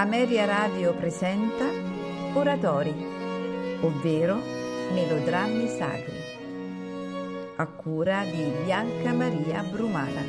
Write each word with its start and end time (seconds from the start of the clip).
Ameria 0.00 0.44
Radio 0.44 0.94
presenta 0.94 1.64
Oratori, 2.34 2.94
ovvero 3.80 4.36
melodrammi 4.92 5.66
sacri, 5.66 6.14
a 7.56 7.66
cura 7.66 8.22
di 8.22 8.44
Bianca 8.62 9.12
Maria 9.12 9.60
Brumana. 9.64 10.22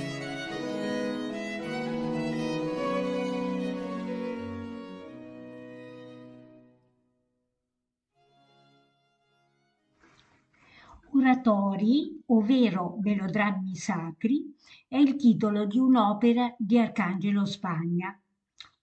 Oratori, 11.13 12.23
ovvero 12.25 12.97
melodrammi 13.03 13.75
sacri, 13.75 14.51
è 14.87 14.97
il 14.97 15.15
titolo 15.15 15.65
di 15.67 15.77
un'opera 15.77 16.55
di 16.57 16.79
Arcangelo 16.79 17.45
Spagna 17.45 18.18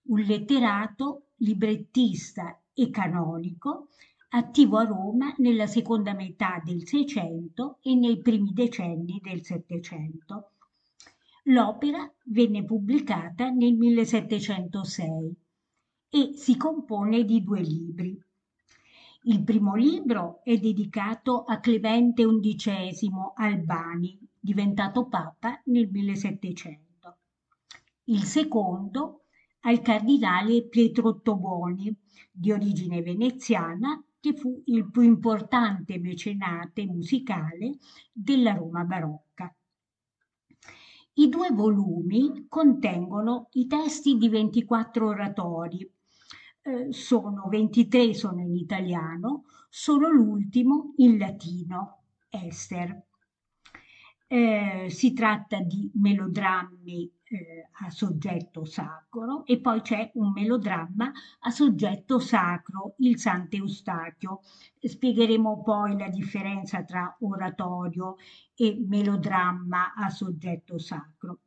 un 0.07 0.21
letterato, 0.21 1.27
librettista 1.37 2.61
e 2.73 2.89
canonico, 2.89 3.89
attivo 4.29 4.77
a 4.77 4.83
Roma 4.83 5.33
nella 5.37 5.67
seconda 5.67 6.13
metà 6.13 6.61
del 6.63 6.85
Seicento 6.85 7.79
e 7.81 7.95
nei 7.95 8.19
primi 8.21 8.51
decenni 8.53 9.19
del 9.21 9.43
Settecento. 9.43 10.51
L'opera 11.43 12.09
venne 12.25 12.63
pubblicata 12.63 13.49
nel 13.49 13.75
1706 13.75 15.35
e 16.09 16.31
si 16.35 16.57
compone 16.57 17.23
di 17.23 17.43
due 17.43 17.61
libri. 17.61 18.21
Il 19.23 19.43
primo 19.43 19.75
libro 19.75 20.41
è 20.43 20.57
dedicato 20.57 21.43
a 21.43 21.59
Clemente 21.59 22.25
XI 22.25 23.09
Albani, 23.35 24.17
diventato 24.39 25.07
papa 25.07 25.61
nel 25.65 25.89
1700. 25.89 27.17
Il 28.05 28.23
secondo 28.23 29.23
al 29.67 29.81
cardinale 29.81 30.63
Pietro 30.63 31.09
Ottoboni, 31.09 31.93
di 32.31 32.51
origine 32.53 33.01
veneziana, 33.01 34.01
che 34.19 34.33
fu 34.33 34.61
il 34.67 34.89
più 34.89 35.01
importante 35.01 35.99
mecenate 35.99 36.85
musicale 36.85 37.77
della 38.11 38.53
Roma 38.53 38.83
barocca. 38.85 39.53
I 41.13 41.29
due 41.29 41.49
volumi 41.51 42.45
contengono 42.47 43.49
i 43.53 43.67
testi 43.67 44.17
di 44.17 44.29
24 44.29 45.07
oratori, 45.07 45.89
eh, 46.61 46.93
sono 46.93 47.47
23 47.49 48.13
sono 48.13 48.41
in 48.41 48.55
italiano, 48.55 49.45
solo 49.69 50.09
l'ultimo 50.09 50.93
in 50.97 51.17
latino, 51.17 52.03
Ester. 52.29 53.06
Eh, 54.29 54.87
si 54.89 55.13
tratta 55.13 55.61
di 55.61 55.89
melodrammi 55.93 57.09
eh, 57.23 57.69
a 57.85 57.89
soggetto 57.89 58.65
sacro 58.65 59.45
e 59.45 59.61
poi 59.61 59.79
c'è 59.79 60.11
un 60.15 60.33
melodramma 60.33 61.09
a 61.39 61.49
soggetto 61.49 62.19
sacro, 62.19 62.95
il 62.97 63.17
Sant'Eustachio. 63.17 64.41
Spiegheremo 64.79 65.61
poi 65.63 65.97
la 65.97 66.09
differenza 66.09 66.83
tra 66.83 67.15
oratorio 67.21 68.15
e 68.53 68.83
melodramma 68.85 69.93
a 69.93 70.09
soggetto 70.09 70.77
sacro. 70.77 71.39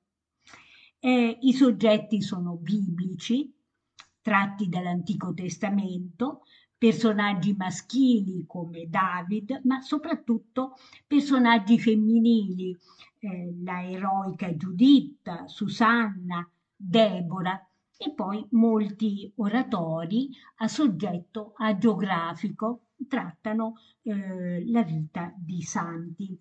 Eh, 0.99 1.39
I 1.39 1.53
soggetti 1.53 2.23
sono 2.23 2.57
biblici, 2.57 3.55
tratti 4.23 4.71
dall'Antico 4.71 5.35
Testamento, 5.35 6.45
personaggi 6.81 7.53
maschili 7.53 8.47
come 8.47 8.89
David, 8.89 9.61
ma 9.65 9.83
soprattutto 9.83 10.79
personaggi 11.07 11.79
femminili, 11.79 12.75
eh, 13.19 13.55
la 13.63 13.87
eroica 13.87 14.57
Giuditta, 14.57 15.47
Susanna, 15.47 16.51
Debora 16.75 17.63
e 17.99 18.13
poi 18.15 18.47
molti 18.53 19.31
oratori 19.37 20.31
a 20.57 20.69
soggetto 20.69 21.53
agiografico 21.59 22.87
trattano 23.07 23.75
eh, 24.01 24.67
la 24.71 24.83
vita 24.83 25.35
di 25.37 25.61
santi. 25.61 26.35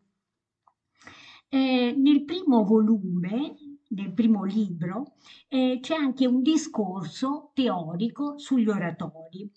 Eh, 1.50 1.94
nel 1.97 2.24
primo 2.24 2.63
volume, 2.63 3.58
nel 3.90 4.13
primo 4.13 4.46
libro, 4.46 5.16
eh, 5.50 5.80
c'è 5.81 5.96
anche 5.96 6.25
un 6.25 6.42
discorso 6.42 7.52
teorico 7.53 8.38
sugli 8.38 8.69
oratori 8.69 9.52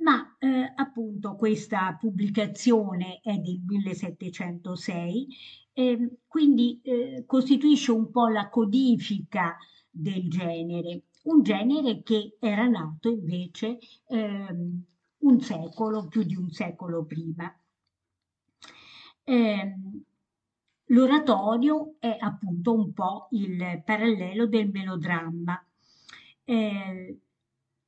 ma 0.00 0.36
eh, 0.38 0.72
appunto 0.74 1.36
questa 1.36 1.96
pubblicazione 1.98 3.20
è 3.22 3.36
del 3.36 3.60
1706, 3.64 5.28
eh, 5.72 6.18
quindi 6.26 6.80
eh, 6.82 7.24
costituisce 7.26 7.92
un 7.92 8.10
po' 8.10 8.28
la 8.28 8.48
codifica 8.48 9.56
del 9.90 10.28
genere, 10.28 11.02
un 11.24 11.42
genere 11.42 12.02
che 12.02 12.36
era 12.40 12.66
nato 12.66 13.10
invece 13.10 13.78
ehm, 14.06 14.84
un 15.18 15.40
secolo, 15.40 16.06
più 16.08 16.22
di 16.22 16.36
un 16.36 16.50
secolo 16.50 17.04
prima. 17.04 17.54
Ehm, 19.24 20.02
l'oratorio 20.86 21.96
è 21.98 22.16
appunto 22.18 22.74
un 22.74 22.92
po' 22.92 23.28
il 23.32 23.82
parallelo 23.84 24.46
del 24.46 24.70
melodramma. 24.70 25.62
Eh, 26.44 27.18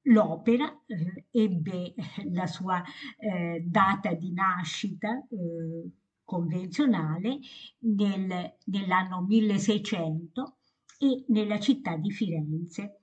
L'opera 0.07 0.83
eh, 0.87 1.27
ebbe 1.31 1.95
la 2.33 2.47
sua 2.47 2.83
eh, 3.19 3.63
data 3.65 4.13
di 4.15 4.33
nascita 4.33 5.25
eh, 5.29 5.91
convenzionale 6.25 7.39
nel, 7.81 8.57
nell'anno 8.65 9.23
1600 9.23 10.57
e 10.99 11.25
nella 11.29 11.61
città 11.61 11.97
di 11.97 12.11
Firenze. 12.11 13.01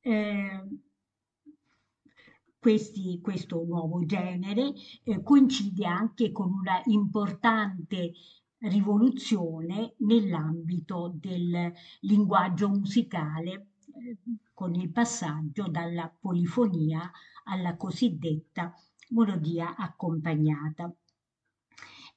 Eh, 0.00 0.66
questi, 2.58 3.20
questo 3.20 3.64
nuovo 3.64 4.04
genere 4.06 4.72
eh, 5.02 5.22
coincide 5.22 5.84
anche 5.84 6.30
con 6.30 6.52
una 6.52 6.80
importante 6.84 8.12
rivoluzione 8.58 9.94
nell'ambito 9.98 11.12
del 11.18 11.72
linguaggio 12.00 12.68
musicale 12.68 13.71
con 14.52 14.74
il 14.74 14.90
passaggio 14.90 15.68
dalla 15.68 16.12
polifonia 16.20 17.10
alla 17.44 17.76
cosiddetta 17.76 18.74
melodia 19.10 19.76
accompagnata. 19.76 20.94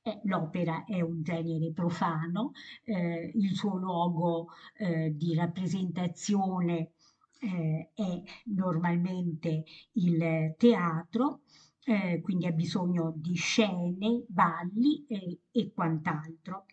Eh, 0.01 0.21
l'opera 0.25 0.85
è 0.85 1.01
un 1.01 1.23
genere 1.23 1.71
profano, 1.71 2.51
eh, 2.83 3.31
il 3.33 3.55
suo 3.55 3.75
luogo 3.77 4.49
eh, 4.77 5.15
di 5.15 5.33
rappresentazione 5.33 6.91
eh, 7.39 7.89
è 7.93 8.21
normalmente 8.45 9.63
il 9.93 10.53
teatro, 10.57 11.41
eh, 11.83 12.21
quindi 12.21 12.45
ha 12.45 12.51
bisogno 12.51 13.13
di 13.15 13.33
scene, 13.33 14.23
balli 14.27 15.05
e 15.51 15.71
quant'altro. 15.73 16.65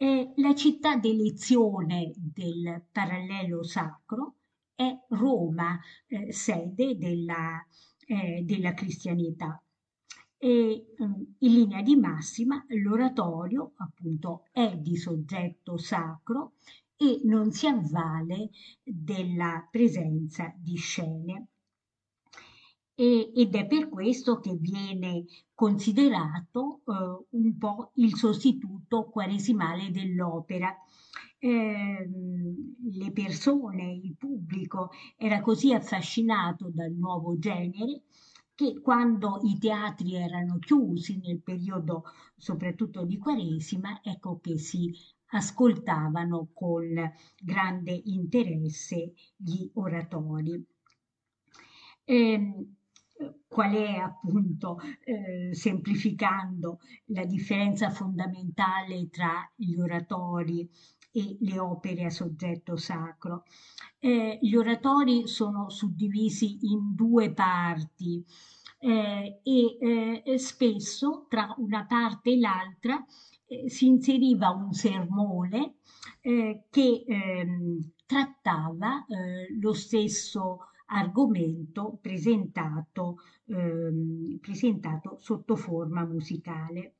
Eh, 0.00 0.32
la 0.36 0.54
città 0.54 0.96
d'elezione 0.96 2.12
del 2.14 2.84
parallelo 2.92 3.64
sacro 3.64 4.36
è 4.76 4.96
Roma, 5.08 5.76
eh, 6.06 6.32
sede 6.32 6.96
della, 6.96 7.66
eh, 8.06 8.42
della 8.44 8.74
cristianità. 8.74 9.60
E 10.36 10.94
um, 10.98 11.34
in 11.38 11.52
linea 11.52 11.82
di 11.82 11.96
massima 11.96 12.64
l'oratorio 12.68 13.72
appunto 13.78 14.44
è 14.52 14.76
di 14.76 14.96
soggetto 14.96 15.76
sacro 15.76 16.52
e 16.96 17.20
non 17.24 17.50
si 17.50 17.66
avvale 17.66 18.50
della 18.84 19.66
presenza 19.68 20.54
di 20.56 20.76
scene 20.76 21.48
e, 22.94 23.30
ed 23.32 23.54
è 23.54 23.66
per 23.66 23.88
questo 23.88 24.40
che 24.40 24.54
viene 24.56 25.24
considerato 25.54 26.80
eh, 26.84 27.26
un 27.30 27.56
po' 27.56 27.92
il 27.94 28.16
sostituto 28.16 28.77
quaresimale 28.88 29.90
dell'opera. 29.90 30.74
Eh, 31.38 32.08
le 32.90 33.12
persone, 33.12 33.92
il 33.92 34.16
pubblico 34.16 34.90
era 35.16 35.40
così 35.40 35.72
affascinato 35.72 36.68
dal 36.72 36.92
nuovo 36.92 37.38
genere 37.38 38.02
che 38.58 38.80
quando 38.80 39.38
i 39.44 39.56
teatri 39.56 40.16
erano 40.16 40.58
chiusi 40.58 41.20
nel 41.22 41.40
periodo 41.40 42.02
soprattutto 42.36 43.04
di 43.04 43.16
Quaresima, 43.16 44.00
ecco 44.02 44.40
che 44.40 44.58
si 44.58 44.92
ascoltavano 45.26 46.48
con 46.52 46.84
grande 47.40 48.02
interesse 48.06 49.12
gli 49.36 49.70
oratori. 49.74 50.66
Eh, 52.02 52.66
qual 53.48 53.72
è 53.72 53.96
appunto, 53.96 54.78
eh, 55.04 55.54
semplificando, 55.54 56.80
la 57.06 57.24
differenza 57.24 57.90
fondamentale 57.90 59.08
tra 59.10 59.50
gli 59.56 59.76
oratori 59.78 60.68
e 61.10 61.36
le 61.40 61.58
opere 61.58 62.04
a 62.04 62.10
soggetto 62.10 62.76
sacro. 62.76 63.44
Eh, 63.98 64.38
gli 64.40 64.54
oratori 64.54 65.26
sono 65.26 65.70
suddivisi 65.70 66.58
in 66.70 66.94
due 66.94 67.32
parti 67.32 68.24
eh, 68.80 69.40
e 69.42 70.22
eh, 70.24 70.38
spesso 70.38 71.26
tra 71.28 71.52
una 71.58 71.84
parte 71.84 72.30
e 72.30 72.38
l'altra 72.38 73.04
eh, 73.46 73.68
si 73.68 73.86
inseriva 73.86 74.50
un 74.50 74.72
sermone 74.72 75.78
eh, 76.20 76.66
che 76.70 77.04
ehm, 77.06 77.92
trattava 78.06 79.04
lo 79.60 79.72
stesso 79.74 80.68
argomento 80.88 81.98
presentato, 82.00 83.18
ehm, 83.46 84.38
presentato 84.40 85.16
sotto 85.18 85.56
forma 85.56 86.04
musicale. 86.04 86.94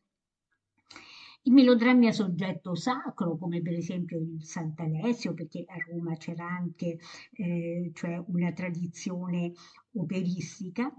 I 1.43 1.51
melodrammi 1.51 2.09
a 2.09 2.13
soggetto 2.13 2.75
sacro, 2.75 3.39
come 3.39 3.63
per 3.63 3.73
esempio 3.73 4.19
il 4.19 4.45
Sant'Alessio, 4.45 5.33
perché 5.33 5.65
a 5.67 5.77
Roma 5.89 6.15
c'era 6.17 6.45
anche 6.47 6.99
eh, 7.33 7.91
cioè 7.95 8.23
una 8.27 8.53
tradizione 8.53 9.53
operistica, 9.95 10.93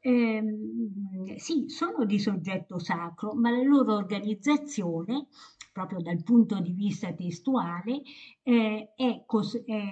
ehm, 0.00 1.36
sì, 1.36 1.66
sono 1.68 2.04
di 2.04 2.18
soggetto 2.18 2.78
sacro, 2.78 3.34
ma 3.34 3.50
la 3.50 3.62
loro 3.62 3.94
organizzazione, 3.94 5.28
proprio 5.72 6.00
dal 6.00 6.22
punto 6.24 6.58
di 6.60 6.72
vista 6.72 7.12
testuale, 7.12 8.02
eh, 8.42 8.92
è, 8.96 9.22
cos- 9.24 9.62
è, 9.64 9.82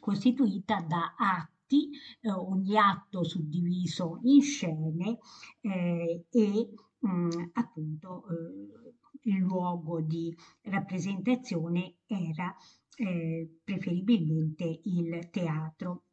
costituita 0.00 0.84
da 0.86 1.14
atti, 1.16 1.57
eh, 1.76 2.30
ogni 2.30 2.76
atto 2.76 3.24
suddiviso 3.24 4.20
in 4.22 4.42
scene 4.42 5.18
eh, 5.60 6.26
e 6.30 6.70
mh, 6.98 7.08
mm, 7.08 7.30
appunto 7.52 8.24
eh, 8.28 9.30
il 9.30 9.38
luogo 9.38 10.00
di 10.00 10.34
rappresentazione 10.62 11.96
era 12.06 12.54
eh, 12.96 13.60
preferibilmente 13.62 14.80
il 14.84 15.28
teatro. 15.30 16.04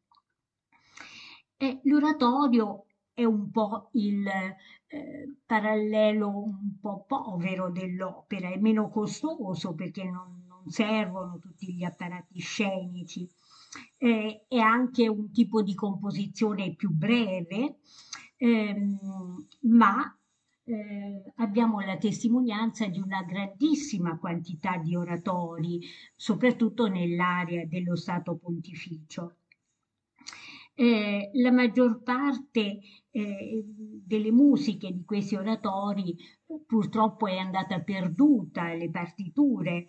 E 1.56 1.80
l'oratorio 1.84 2.86
è 3.14 3.24
un 3.24 3.50
po' 3.50 3.88
il 3.92 4.26
eh, 4.26 5.36
parallelo 5.46 6.28
un 6.28 6.78
po' 6.78 7.04
povero 7.06 7.70
dell'opera, 7.70 8.50
è 8.50 8.58
meno 8.58 8.90
costoso 8.90 9.74
perché 9.74 10.04
non 10.04 10.44
servono 10.66 11.38
tutti 11.38 11.72
gli 11.72 11.84
apparati 11.84 12.38
scenici, 12.40 13.28
eh, 13.98 14.44
è 14.48 14.58
anche 14.58 15.08
un 15.08 15.30
tipo 15.30 15.62
di 15.62 15.74
composizione 15.74 16.74
più 16.74 16.90
breve, 16.90 17.78
ehm, 18.36 19.46
ma 19.62 20.18
eh, 20.68 21.32
abbiamo 21.36 21.80
la 21.80 21.96
testimonianza 21.96 22.86
di 22.86 22.98
una 22.98 23.22
grandissima 23.22 24.18
quantità 24.18 24.76
di 24.78 24.96
oratori, 24.96 25.80
soprattutto 26.14 26.88
nell'area 26.88 27.64
dello 27.66 27.94
Stato 27.94 28.36
Pontificio. 28.36 29.36
Eh, 30.78 31.30
la 31.34 31.52
maggior 31.52 32.02
parte 32.02 32.80
eh, 33.10 33.64
delle 33.64 34.30
musiche 34.30 34.92
di 34.92 35.04
questi 35.04 35.34
oratori 35.34 36.14
purtroppo 36.66 37.26
è 37.26 37.38
andata 37.38 37.80
perduta, 37.80 38.74
le 38.74 38.90
partiture. 38.90 39.86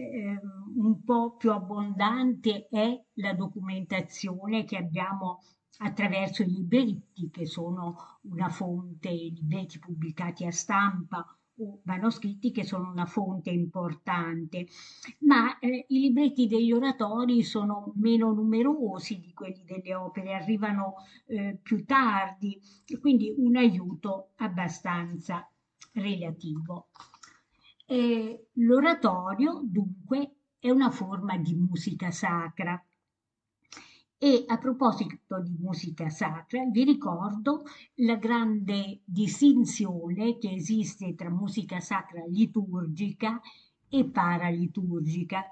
Eh, 0.00 0.40
un 0.76 1.02
po' 1.04 1.36
più 1.36 1.52
abbondante 1.52 2.68
è 2.70 2.98
la 3.14 3.34
documentazione 3.34 4.64
che 4.64 4.78
abbiamo 4.78 5.40
attraverso 5.82 6.42
i 6.42 6.50
libretti 6.50 7.28
che 7.30 7.44
sono 7.44 7.96
una 8.22 8.48
fonte, 8.48 9.10
libretti 9.10 9.78
pubblicati 9.78 10.46
a 10.46 10.50
stampa 10.50 11.24
o 11.58 11.80
manoscritti 11.84 12.50
che 12.50 12.64
sono 12.64 12.90
una 12.90 13.04
fonte 13.04 13.50
importante, 13.50 14.66
ma 15.20 15.58
eh, 15.58 15.84
i 15.88 16.00
libretti 16.00 16.46
degli 16.46 16.72
oratori 16.72 17.42
sono 17.42 17.92
meno 17.96 18.32
numerosi 18.32 19.20
di 19.20 19.34
quelli 19.34 19.64
delle 19.64 19.94
opere, 19.94 20.32
arrivano 20.32 20.94
eh, 21.26 21.58
più 21.62 21.84
tardi, 21.84 22.58
quindi 23.00 23.34
un 23.36 23.56
aiuto 23.56 24.30
abbastanza 24.36 25.46
relativo. 25.92 26.88
Eh, 27.92 28.50
l'oratorio 28.52 29.62
dunque 29.64 30.36
è 30.60 30.70
una 30.70 30.92
forma 30.92 31.36
di 31.38 31.56
musica 31.56 32.12
sacra 32.12 32.80
e 34.16 34.44
a 34.46 34.58
proposito 34.58 35.42
di 35.42 35.56
musica 35.58 36.08
sacra, 36.08 36.64
vi 36.66 36.84
ricordo 36.84 37.64
la 37.96 38.14
grande 38.14 39.00
distinzione 39.04 40.38
che 40.38 40.52
esiste 40.52 41.16
tra 41.16 41.30
musica 41.30 41.80
sacra 41.80 42.24
liturgica 42.26 43.40
e 43.88 44.04
paraliturgica. 44.04 45.46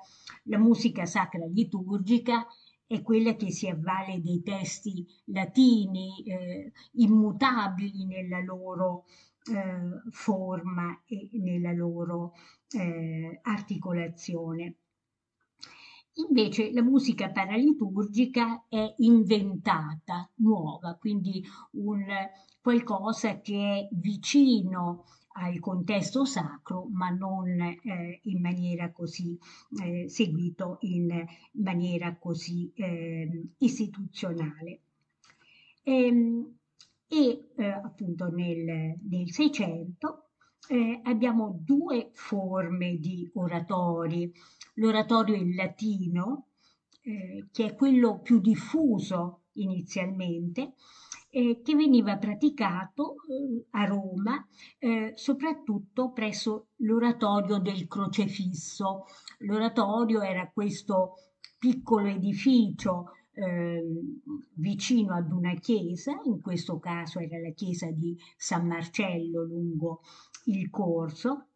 La 0.44 0.58
musica 0.58 1.06
sacra 1.06 1.44
liturgica 1.44 2.46
è 2.86 3.02
quella 3.02 3.34
che 3.34 3.50
si 3.50 3.66
avvale 3.68 4.22
dei 4.22 4.42
testi 4.42 5.04
latini 5.24 6.22
eh, 6.22 6.72
immutabili 6.92 8.06
nella 8.06 8.40
loro 8.40 9.06
eh, 9.50 10.10
forma 10.10 11.02
e 11.06 11.28
nella 11.32 11.72
loro 11.72 12.32
eh, 12.70 13.40
articolazione. 13.42 14.74
Invece 16.28 16.72
la 16.72 16.82
musica 16.82 17.30
paraliturgica 17.30 18.64
è 18.68 18.94
inventata, 18.98 20.28
nuova, 20.36 20.96
quindi 20.98 21.44
un 21.72 22.04
qualcosa 22.60 23.40
che 23.40 23.88
è 23.88 23.88
vicino 23.92 25.04
al 25.38 25.60
contesto 25.60 26.24
sacro, 26.24 26.88
ma 26.90 27.10
non 27.10 27.60
eh, 27.60 28.20
in 28.24 28.40
maniera 28.40 28.90
così 28.90 29.38
eh, 29.80 30.08
seguito 30.08 30.78
in 30.80 31.24
maniera 31.52 32.16
così 32.16 32.72
eh, 32.74 33.50
istituzionale. 33.58 34.80
Ehm, 35.84 36.57
e 37.08 37.50
eh, 37.56 37.64
appunto 37.66 38.28
nel, 38.28 38.98
nel 39.08 39.32
600 39.32 40.28
eh, 40.68 41.00
abbiamo 41.04 41.60
due 41.64 42.10
forme 42.12 42.96
di 42.98 43.28
oratori 43.34 44.32
l'oratorio 44.74 45.34
in 45.34 45.54
latino, 45.54 46.48
eh, 47.02 47.48
che 47.50 47.66
è 47.66 47.74
quello 47.74 48.20
più 48.20 48.40
diffuso 48.40 49.44
inizialmente, 49.54 50.74
eh, 51.30 51.60
che 51.62 51.74
veniva 51.74 52.16
praticato 52.16 53.16
eh, 53.28 53.66
a 53.70 53.84
Roma, 53.84 54.46
eh, 54.78 55.12
soprattutto 55.14 56.12
presso 56.12 56.68
l'oratorio 56.76 57.58
del 57.58 57.86
crocefisso. 57.86 59.04
L'oratorio 59.38 60.22
era 60.22 60.50
questo 60.52 61.14
piccolo 61.58 62.06
edificio 62.06 63.12
eh, 63.38 63.82
vicino 64.54 65.14
ad 65.14 65.30
una 65.30 65.54
chiesa, 65.54 66.20
in 66.24 66.40
questo 66.40 66.78
caso 66.78 67.20
era 67.20 67.38
la 67.38 67.52
chiesa 67.52 67.90
di 67.90 68.16
San 68.36 68.66
Marcello 68.66 69.44
lungo 69.44 70.00
il 70.46 70.68
corso, 70.70 71.48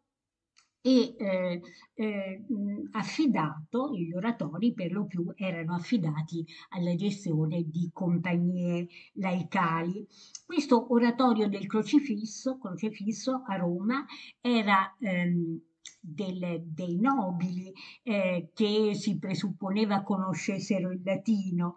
e 0.85 1.15
eh, 1.17 1.61
eh, 1.93 2.43
affidato, 2.91 3.95
gli 3.95 4.11
oratori 4.13 4.73
per 4.73 4.91
lo 4.91 5.05
più 5.05 5.31
erano 5.33 5.75
affidati 5.75 6.45
alla 6.69 6.93
gestione 6.95 7.63
di 7.69 7.89
compagnie 7.93 8.87
laicali. 9.13 10.05
Questo 10.45 10.91
oratorio 10.91 11.47
del 11.47 11.67
crocifisso, 11.67 12.57
crocifisso 12.57 13.43
a 13.47 13.55
Roma 13.55 14.05
era 14.41 14.93
ehm, 14.99 15.57
del, 16.05 16.61
dei 16.65 16.97
nobili 16.99 17.71
eh, 18.03 18.51
che 18.53 18.93
si 18.93 19.17
presupponeva 19.17 20.03
conoscessero 20.03 20.91
il 20.91 21.01
latino 21.03 21.75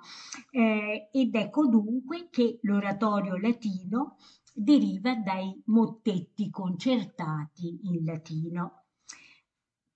eh, 0.50 1.08
ed 1.12 1.34
ecco 1.34 1.66
dunque 1.68 2.28
che 2.30 2.58
l'oratorio 2.62 3.36
latino 3.36 4.16
deriva 4.52 5.14
dai 5.14 5.62
mottetti 5.66 6.50
concertati 6.50 7.78
in 7.84 8.04
latino. 8.04 8.85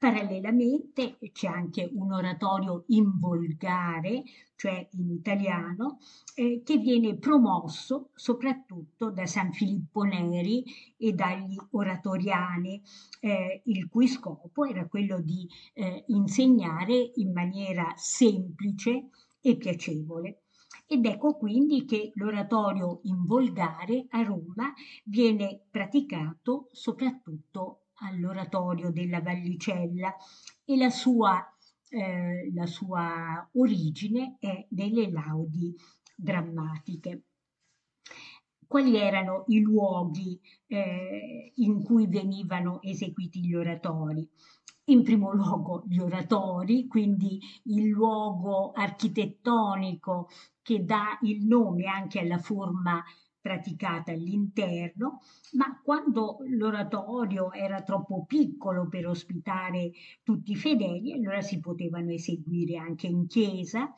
Parallelamente 0.01 1.19
c'è 1.31 1.47
anche 1.47 1.87
un 1.93 2.11
oratorio 2.15 2.85
in 2.87 3.19
volgare, 3.19 4.23
cioè 4.57 4.89
in 4.93 5.11
italiano, 5.11 5.99
eh, 6.35 6.63
che 6.65 6.79
viene 6.79 7.19
promosso 7.19 8.09
soprattutto 8.15 9.11
da 9.11 9.27
San 9.27 9.53
Filippo 9.53 10.05
Neri 10.05 10.65
e 10.97 11.13
dagli 11.13 11.55
oratoriani, 11.73 12.81
eh, 13.21 13.61
il 13.67 13.91
cui 13.91 14.09
scopo 14.09 14.65
era 14.65 14.89
quello 14.89 15.21
di 15.21 15.47
eh, 15.75 16.05
insegnare 16.07 17.11
in 17.17 17.33
maniera 17.33 17.93
semplice 17.97 19.11
e 19.43 19.57
piacevole. 19.59 20.45
Ed 20.87 21.05
ecco 21.05 21.37
quindi 21.37 21.85
che 21.85 22.11
l'oratorio 22.15 23.01
in 23.03 23.27
volgare 23.27 24.07
a 24.09 24.23
Roma 24.23 24.73
viene 25.05 25.61
praticato 25.71 26.71
soprattutto 26.73 27.83
all'oratorio 28.01 28.91
della 28.91 29.21
Vallicella 29.21 30.15
e 30.65 30.77
la 30.77 30.91
sua, 30.91 31.45
eh, 31.89 32.51
la 32.55 32.67
sua 32.67 33.49
origine 33.55 34.37
è 34.39 34.67
nelle 34.71 35.11
laudi 35.11 35.75
drammatiche. 36.15 37.25
Quali 38.67 38.97
erano 38.97 39.45
i 39.49 39.61
luoghi 39.61 40.41
eh, 40.67 41.53
in 41.57 41.83
cui 41.83 42.07
venivano 42.07 42.81
eseguiti 42.83 43.45
gli 43.45 43.55
oratori? 43.55 44.29
in 44.91 45.05
primo 45.05 45.33
luogo 45.33 45.85
gli 45.87 45.99
oratori, 45.99 46.87
quindi 46.87 47.41
il 47.65 47.89
luogo 47.89 48.73
architettonico 48.73 50.29
che 50.63 50.85
dà 50.85 51.17
il 51.23 51.47
nome 51.47 51.85
anche 51.87 52.19
alla 52.19 52.39
forma 52.39 53.03
praticata 53.41 54.13
all'interno, 54.13 55.21
ma 55.53 55.81
quando 55.83 56.39
l'oratorio 56.47 57.53
era 57.53 57.83
troppo 57.83 58.25
piccolo 58.25 58.89
per 58.89 59.07
ospitare 59.07 59.93
tutti 60.23 60.53
i 60.53 60.57
fedeli, 60.57 61.13
allora 61.13 61.41
si 61.41 61.59
potevano 61.61 62.11
eseguire 62.11 62.77
anche 62.77 63.07
in 63.07 63.27
chiesa, 63.27 63.93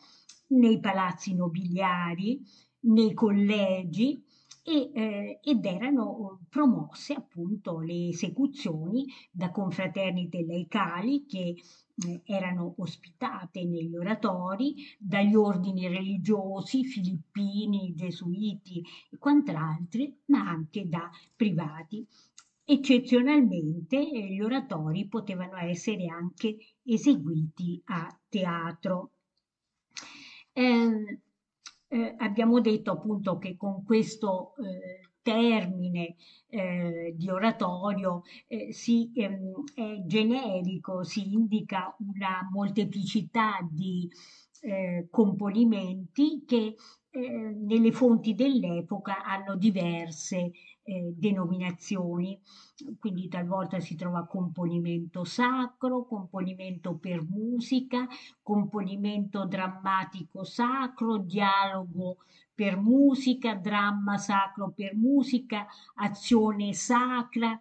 nei 0.48 0.80
palazzi 0.80 1.34
nobiliari, 1.34 2.40
nei 2.80 3.14
collegi 3.14 4.22
e, 4.64 4.90
eh, 4.94 5.40
ed 5.42 5.64
erano 5.64 6.40
promosse 6.48 7.14
appunto 7.14 7.80
le 7.80 8.08
esecuzioni 8.08 9.06
da 9.30 9.50
confraternite 9.50 10.44
laicali 10.44 11.26
che 11.26 11.56
eh, 11.94 12.20
erano 12.24 12.74
ospitate 12.78 13.64
negli 13.64 13.96
oratori 13.96 14.74
dagli 14.98 15.34
ordini 15.34 15.88
religiosi 15.88 16.84
filippini, 16.84 17.94
gesuiti 17.94 18.82
e 19.10 19.18
quant'altri, 19.18 20.16
ma 20.26 20.48
anche 20.48 20.88
da 20.88 21.10
privati. 21.34 22.06
Eccezionalmente 22.64 23.96
eh, 23.96 24.32
gli 24.32 24.40
oratori 24.40 25.08
potevano 25.08 25.56
essere 25.56 26.06
anche 26.06 26.56
eseguiti 26.84 27.82
a 27.86 28.16
teatro. 28.28 29.10
Eh, 30.52 31.20
eh, 31.92 32.14
abbiamo 32.16 32.60
detto 32.60 32.92
appunto 32.92 33.36
che 33.36 33.54
con 33.54 33.84
questo 33.84 34.54
eh, 34.56 35.10
termine 35.20 36.16
eh, 36.48 37.12
di 37.14 37.28
oratorio 37.28 38.22
eh, 38.48 38.72
si, 38.72 39.12
ehm, 39.14 39.64
è 39.74 40.02
generico, 40.06 41.04
si 41.04 41.34
indica 41.34 41.94
una 41.98 42.48
molteplicità 42.50 43.58
di 43.70 44.08
eh, 44.62 45.08
componimenti 45.10 46.44
che 46.46 46.76
eh, 47.10 47.20
nelle 47.20 47.92
fonti 47.92 48.34
dell'epoca 48.34 49.22
hanno 49.22 49.56
diverse 49.56 50.50
eh, 50.84 51.14
denominazioni, 51.16 52.40
quindi 52.98 53.28
talvolta 53.28 53.78
si 53.80 53.94
trova 53.94 54.26
componimento 54.26 55.24
sacro, 55.24 56.04
componimento 56.04 56.96
per 56.96 57.22
musica, 57.22 58.06
componimento 58.42 59.46
drammatico 59.46 60.44
sacro, 60.44 61.18
dialogo 61.18 62.18
per 62.54 62.76
musica, 62.78 63.54
dramma 63.54 64.18
sacro 64.18 64.72
per 64.74 64.94
musica, 64.94 65.66
azione 65.94 66.74
sacra, 66.74 67.58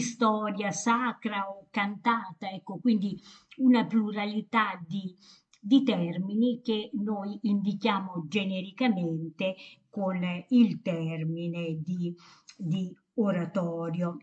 storia 0.00 0.70
sacra 0.70 1.48
o 1.48 1.66
cantata, 1.70 2.50
ecco, 2.50 2.78
quindi 2.78 3.20
una 3.58 3.84
pluralità 3.84 4.82
di, 4.86 5.14
di 5.60 5.82
termini 5.82 6.60
che 6.62 6.90
noi 6.94 7.38
indichiamo 7.42 8.24
genericamente 8.26 9.54
con 9.94 10.20
il 10.48 10.82
termine 10.82 11.78
di 11.80 12.14
di 12.56 12.94
oratorio. 13.14 14.18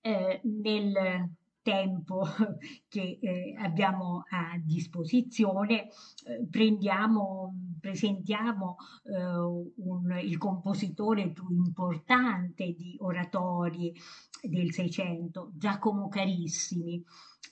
Eh, 0.00 0.40
nel 0.44 1.30
tempo 1.62 2.26
che 2.88 3.18
eh, 3.22 3.54
abbiamo 3.58 4.24
a 4.28 4.58
disposizione 4.62 5.84
eh, 5.84 6.46
prendiamo, 6.50 7.54
presentiamo 7.80 8.76
eh, 9.04 9.72
un, 9.76 10.18
il 10.22 10.36
compositore 10.36 11.30
più 11.30 11.48
importante 11.50 12.74
di 12.74 12.96
oratori 13.00 13.94
del 14.42 14.72
Seicento, 14.72 15.52
Giacomo 15.54 16.08
Carissimi, 16.08 17.02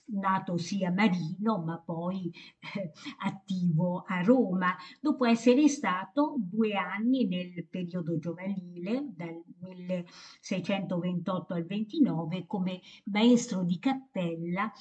nato 0.07 0.57
sia 0.57 0.91
Marino 0.91 1.61
ma 1.63 1.77
poi 1.79 2.31
eh, 2.75 2.91
attivo 3.19 4.03
a 4.07 4.21
Roma, 4.21 4.75
dopo 4.99 5.25
essere 5.25 5.67
stato 5.67 6.35
due 6.37 6.73
anni 6.73 7.27
nel 7.27 7.65
periodo 7.67 8.17
giovanile, 8.19 9.05
dal 9.15 9.41
1628 9.59 11.53
al 11.53 11.65
29, 11.65 12.45
come 12.45 12.81
maestro 13.05 13.63
di 13.63 13.79
cappella 13.79 14.71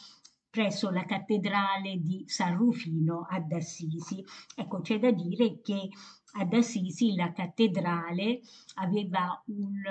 presso 0.52 0.90
la 0.90 1.06
cattedrale 1.06 1.96
di 1.96 2.24
San 2.26 2.58
Rufino 2.58 3.26
ad 3.26 3.50
Assisi. 3.52 4.22
Ecco, 4.54 4.82
c'è 4.82 4.98
da 4.98 5.10
dire 5.10 5.62
che 5.62 5.88
ad 6.34 6.52
Assisi 6.52 7.14
la 7.14 7.32
cattedrale 7.32 8.40
aveva 8.74 9.42
un, 9.46 9.82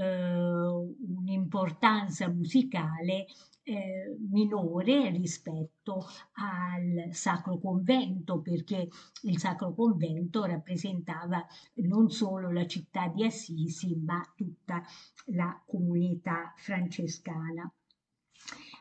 eh, 0.00 0.68
un'importanza 1.08 2.28
musicale 2.28 3.26
eh, 3.68 4.16
minore 4.30 5.10
rispetto 5.10 6.06
al 6.34 7.12
Sacro 7.12 7.58
Convento, 7.58 8.40
perché 8.40 8.88
il 9.22 9.38
Sacro 9.38 9.74
Convento 9.74 10.44
rappresentava 10.44 11.44
non 11.74 12.08
solo 12.08 12.52
la 12.52 12.64
città 12.66 13.08
di 13.08 13.24
Assisi, 13.24 13.96
ma 13.96 14.22
tutta 14.36 14.82
la 15.26 15.60
comunità 15.66 16.54
francescana. 16.56 17.68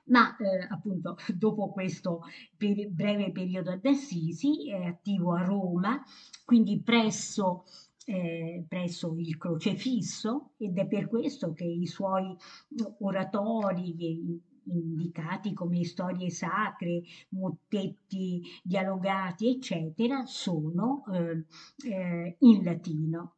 Ma 0.07 0.37
eh, 0.37 0.67
appunto 0.69 1.17
dopo 1.33 1.71
questo 1.71 2.21
per 2.55 2.87
breve 2.91 3.31
periodo 3.31 3.71
ad 3.71 3.85
Assisi 3.85 4.69
è 4.69 4.83
attivo 4.83 5.33
a 5.33 5.43
Roma, 5.43 5.99
quindi 6.45 6.79
presso 6.79 7.63
eh, 8.07 8.63
presso 8.67 9.15
il 9.17 9.35
crocefisso 9.35 10.51
ed 10.57 10.77
è 10.77 10.85
per 10.85 11.07
questo 11.07 11.53
che 11.53 11.63
i 11.63 11.87
suoi 11.87 12.37
oratori 12.99 14.53
indicati 14.65 15.53
come 15.53 15.83
storie 15.83 16.29
sacre, 16.29 17.01
mottetti 17.29 18.41
dialogati, 18.63 19.49
eccetera, 19.49 20.25
sono 20.25 21.03
eh, 21.11 21.45
eh, 21.89 22.35
in 22.39 22.63
latino 22.63 23.35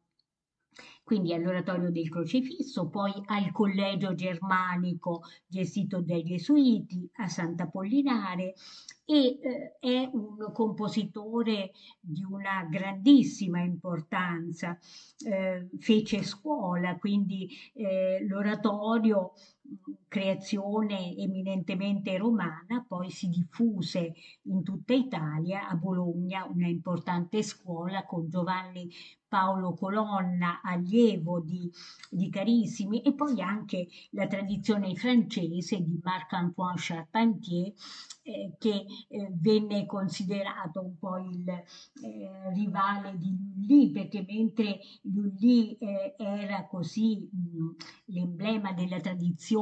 quindi 1.08 1.32
all'oratorio 1.32 1.90
del 1.90 2.10
Crocefisso, 2.10 2.90
poi 2.90 3.10
al 3.28 3.50
collegio 3.50 4.14
germanico 4.14 5.22
gestito 5.46 6.02
dai 6.02 6.22
Gesuiti 6.22 7.08
a 7.14 7.26
Sant'Apollinare 7.26 8.52
e 9.06 9.38
eh, 9.40 9.76
è 9.80 10.10
un 10.12 10.52
compositore 10.52 11.70
di 11.98 12.22
una 12.28 12.68
grandissima 12.70 13.62
importanza. 13.62 14.78
Eh, 15.24 15.70
fece 15.78 16.22
scuola, 16.22 16.98
quindi 16.98 17.48
eh, 17.72 18.22
l'oratorio 18.28 19.32
creazione 20.08 21.14
eminentemente 21.16 22.16
romana, 22.16 22.84
poi 22.86 23.10
si 23.10 23.28
diffuse 23.28 24.14
in 24.44 24.62
tutta 24.62 24.94
Italia, 24.94 25.68
a 25.68 25.74
Bologna 25.74 26.46
una 26.46 26.66
importante 26.66 27.42
scuola 27.42 28.04
con 28.04 28.28
Giovanni 28.28 28.88
Paolo 29.28 29.74
Colonna, 29.74 30.62
allievo 30.62 31.40
di, 31.40 31.70
di 32.08 32.30
Carissimi, 32.30 33.02
e 33.02 33.12
poi 33.12 33.42
anche 33.42 33.86
la 34.12 34.26
tradizione 34.26 34.94
francese 34.94 35.82
di 35.82 36.00
Marc-Antoine 36.02 36.76
Charpentier, 36.78 37.74
eh, 38.22 38.54
che 38.58 38.86
eh, 39.08 39.28
venne 39.32 39.84
considerato 39.84 40.80
un 40.80 40.96
po' 40.98 41.18
il 41.18 41.46
eh, 41.46 42.52
rivale 42.54 43.18
di 43.18 43.36
Lully, 43.36 43.90
perché 43.90 44.24
mentre 44.26 44.78
Lully 45.02 45.76
eh, 45.78 46.14
era 46.16 46.66
così 46.66 47.28
mh, 47.30 48.12
l'emblema 48.14 48.72
della 48.72 49.00
tradizione 49.00 49.57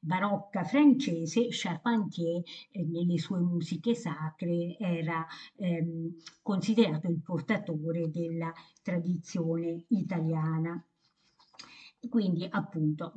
barocca 0.00 0.64
francese, 0.64 1.48
Charpentier 1.50 2.42
eh, 2.70 2.84
nelle 2.84 3.18
sue 3.18 3.38
musiche 3.38 3.94
sacre 3.94 4.76
era 4.78 5.26
ehm, 5.56 6.14
considerato 6.42 7.08
il 7.08 7.20
portatore 7.20 8.10
della 8.10 8.52
tradizione 8.82 9.84
italiana. 9.88 10.84
Quindi 12.08 12.46
appunto 12.48 13.12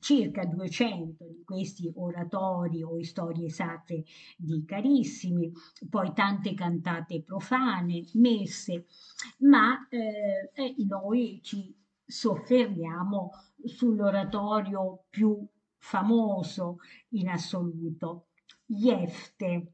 circa 0.00 0.44
200 0.44 1.24
di 1.26 1.42
questi 1.44 1.90
oratori 1.94 2.82
o 2.82 3.00
storie 3.02 3.50
sacre 3.50 4.04
di 4.36 4.64
carissimi, 4.64 5.52
poi 5.88 6.12
tante 6.14 6.54
cantate 6.54 7.22
profane, 7.22 8.04
messe, 8.14 8.86
ma 9.40 9.86
eh, 9.88 10.74
noi 10.86 11.40
ci 11.42 11.74
soffermiamo 12.04 13.30
sull'oratorio 13.64 15.04
più 15.08 15.46
famoso 15.76 16.78
in 17.10 17.28
assoluto, 17.28 18.28
Jefte. 18.64 19.72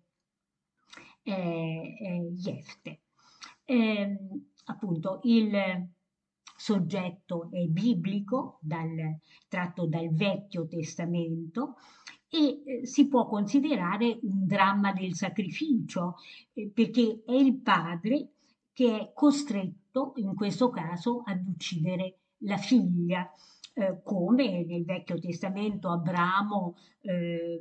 Eh, 1.23 1.97
eh, 2.00 2.31
Jefte. 2.33 3.00
Eh, 3.64 4.19
appunto 4.66 5.21
il 5.25 5.88
soggetto 6.57 7.50
è 7.50 7.64
biblico, 7.66 8.59
dal, 8.61 9.19
tratto 9.49 9.87
dal 9.87 10.09
Vecchio 10.12 10.66
Testamento, 10.66 11.76
e 12.28 12.62
eh, 12.64 12.87
si 12.87 13.09
può 13.09 13.26
considerare 13.26 14.19
un 14.23 14.47
dramma 14.47 14.93
del 14.93 15.14
sacrificio, 15.14 16.16
eh, 16.52 16.71
perché 16.73 17.23
è 17.25 17.33
il 17.33 17.57
padre 17.57 18.31
che 18.73 18.99
è 18.99 19.12
costretto, 19.14 20.12
in 20.16 20.35
questo 20.35 20.71
caso, 20.71 21.23
ad 21.25 21.47
uccidere 21.47 22.19
la 22.38 22.57
figlia. 22.57 23.31
Eh, 23.78 24.00
come 24.02 24.64
nel 24.64 24.87
Vecchio 24.87 25.18
Testamento 25.18 25.90
Abramo 25.90 26.76
eh, 27.02 27.61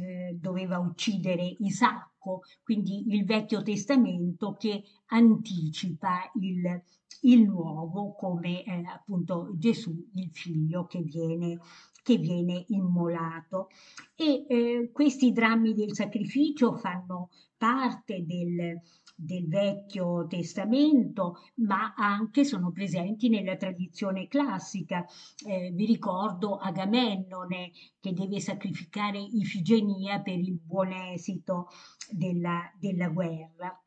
eh, 0.00 0.36
doveva 0.36 0.80
uccidere 0.80 1.44
Isacco, 1.60 2.40
quindi 2.64 3.04
il 3.14 3.24
Vecchio 3.24 3.62
Testamento 3.62 4.56
che 4.58 4.82
anticipa 5.06 6.28
il, 6.40 6.82
il 7.20 7.42
nuovo 7.44 8.16
come 8.16 8.64
eh, 8.64 8.82
appunto 8.84 9.52
Gesù, 9.56 9.94
il 10.14 10.28
figlio 10.32 10.86
che 10.86 11.02
viene, 11.02 11.60
che 12.02 12.16
viene 12.16 12.64
immolato. 12.70 13.68
E 14.16 14.46
eh, 14.48 14.90
questi 14.92 15.30
drammi 15.30 15.72
del 15.72 15.94
sacrificio 15.94 16.74
fanno 16.74 17.28
parte 17.56 18.24
del, 18.26 18.80
del 19.14 19.46
Vecchio 19.48 20.26
Testamento, 20.26 21.36
ma 21.56 21.94
anche 21.96 22.44
sono 22.44 22.72
presenti 22.72 23.28
nella 23.28 23.56
tradizione 23.56 24.26
classica. 24.28 25.06
Eh, 25.46 25.70
vi 25.70 25.86
ricordo 25.86 26.56
Agamennone 26.56 27.70
che 28.00 28.12
deve 28.12 28.40
sacrificare 28.40 29.18
Ifigenia 29.18 30.20
per 30.20 30.38
il 30.38 30.58
buon 30.58 30.92
esito 30.92 31.68
della, 32.10 32.70
della 32.78 33.08
guerra. 33.08 33.78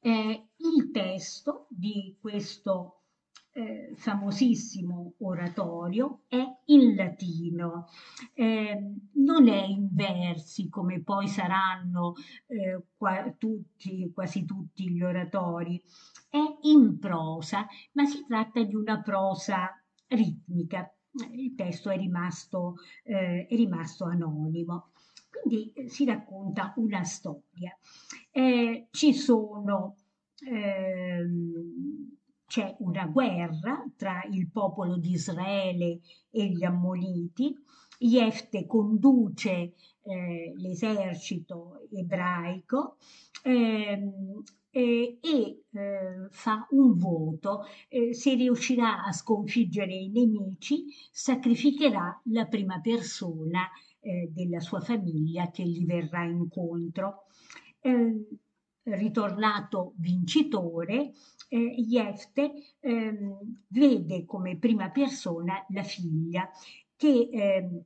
Eh, 0.00 0.48
il 0.56 0.90
testo 0.92 1.66
di 1.70 2.16
questo 2.20 3.03
eh, 3.56 3.92
famosissimo 3.94 5.14
oratorio 5.18 6.22
è 6.26 6.44
in 6.66 6.96
latino, 6.96 7.86
eh, 8.34 8.94
non 9.12 9.48
è 9.48 9.64
in 9.64 9.88
versi 9.92 10.68
come 10.68 11.00
poi 11.02 11.28
saranno 11.28 12.14
eh, 12.46 12.82
qua, 12.96 13.32
tutti, 13.38 14.10
quasi 14.12 14.44
tutti 14.44 14.90
gli 14.90 15.02
oratori, 15.02 15.80
è 16.28 16.42
in 16.62 16.98
prosa, 16.98 17.64
ma 17.92 18.04
si 18.04 18.24
tratta 18.26 18.60
di 18.62 18.74
una 18.74 19.00
prosa 19.00 19.70
ritmica. 20.08 20.92
Il 21.30 21.54
testo 21.54 21.90
è 21.90 21.96
rimasto, 21.96 22.74
eh, 23.04 23.46
è 23.46 23.54
rimasto 23.54 24.04
anonimo. 24.04 24.90
Quindi 25.30 25.72
eh, 25.74 25.88
si 25.88 26.04
racconta 26.04 26.72
una 26.76 27.04
storia. 27.04 27.76
Eh, 28.32 28.88
ci 28.90 29.14
sono 29.14 29.94
ehm, 30.44 32.13
c'è 32.54 32.76
una 32.78 33.06
guerra 33.06 33.84
tra 33.96 34.22
il 34.30 34.48
popolo 34.48 34.96
di 34.96 35.10
Israele 35.10 35.98
e 36.30 36.46
gli 36.46 36.62
Ammoniti. 36.62 37.52
Jefte 37.98 38.64
conduce 38.64 39.74
eh, 40.02 40.52
l'esercito 40.54 41.88
ebraico 41.90 42.98
ehm, 43.42 44.44
eh, 44.70 45.18
e 45.20 45.62
eh, 45.72 46.28
fa 46.30 46.64
un 46.70 46.96
voto. 46.96 47.64
Eh, 47.88 48.14
se 48.14 48.34
riuscirà 48.34 49.02
a 49.02 49.10
sconfiggere 49.10 49.92
i 49.92 50.08
nemici, 50.10 50.84
sacrificherà 51.10 52.20
la 52.26 52.46
prima 52.46 52.78
persona 52.80 53.68
eh, 53.98 54.30
della 54.32 54.60
sua 54.60 54.78
famiglia 54.78 55.50
che 55.50 55.64
gli 55.64 55.84
verrà 55.84 56.22
incontro. 56.22 57.24
Ritornato 58.84 59.94
vincitore, 59.96 61.12
eh, 61.48 61.74
Jefte 61.82 62.52
ehm, 62.80 63.62
vede 63.68 64.24
come 64.26 64.58
prima 64.58 64.90
persona 64.90 65.64
la 65.70 65.82
figlia 65.82 66.48
che 66.96 67.28
ehm, 67.32 67.82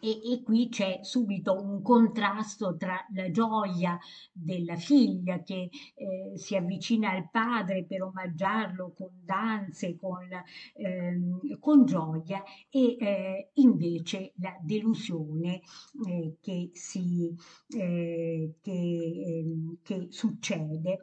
e, 0.00 0.32
e, 0.32 0.42
qui 0.42 0.68
c'è 0.68 1.00
subito 1.02 1.54
un 1.54 1.82
contrasto 1.82 2.76
tra 2.76 3.04
la 3.14 3.30
gioia 3.30 3.98
della 4.32 4.76
figlia 4.76 5.42
che 5.42 5.70
eh, 5.94 6.32
si 6.36 6.56
avvicina 6.56 7.10
al 7.10 7.28
padre 7.30 7.84
per 7.84 8.02
omaggiarlo 8.02 8.92
con 8.96 9.10
danze, 9.24 9.96
con, 9.96 10.28
ehm, 10.74 11.58
con 11.58 11.84
gioia 11.84 12.42
e 12.70 12.96
eh, 12.98 13.50
invece 13.54 14.32
la 14.36 14.56
delusione 14.62 15.60
eh, 16.06 16.36
che, 16.40 16.70
si, 16.72 17.34
eh, 17.76 18.54
che, 18.60 18.70
ehm, 18.70 19.78
che 19.82 20.06
succede. 20.10 21.00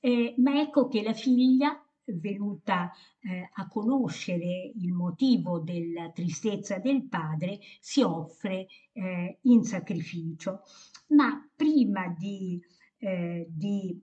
Eh, 0.00 0.34
ma 0.38 0.60
ecco 0.60 0.88
che 0.88 1.02
la 1.02 1.14
figlia 1.14 1.80
venuta 2.06 2.90
eh, 3.20 3.50
a 3.52 3.68
conoscere 3.68 4.72
il 4.74 4.92
motivo 4.92 5.60
della 5.60 6.10
tristezza 6.10 6.78
del 6.78 7.06
padre, 7.08 7.58
si 7.80 8.02
offre 8.02 8.66
eh, 8.92 9.38
in 9.42 9.64
sacrificio. 9.64 10.62
Ma 11.08 11.48
prima 11.54 12.08
di, 12.08 12.60
eh, 12.98 13.46
di 13.48 14.00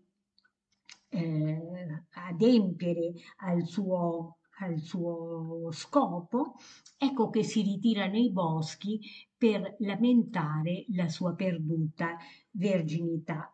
eh, 1.10 2.04
adempiere 2.12 3.14
al 3.38 3.66
suo, 3.66 4.38
al 4.60 4.80
suo 4.80 5.70
scopo, 5.72 6.56
ecco 6.98 7.30
che 7.30 7.44
si 7.44 7.62
ritira 7.62 8.08
nei 8.08 8.32
boschi 8.32 9.00
per 9.38 9.76
lamentare 9.80 10.86
la 10.90 11.08
sua 11.10 11.34
perduta 11.34 12.18
verginità. 12.52 13.52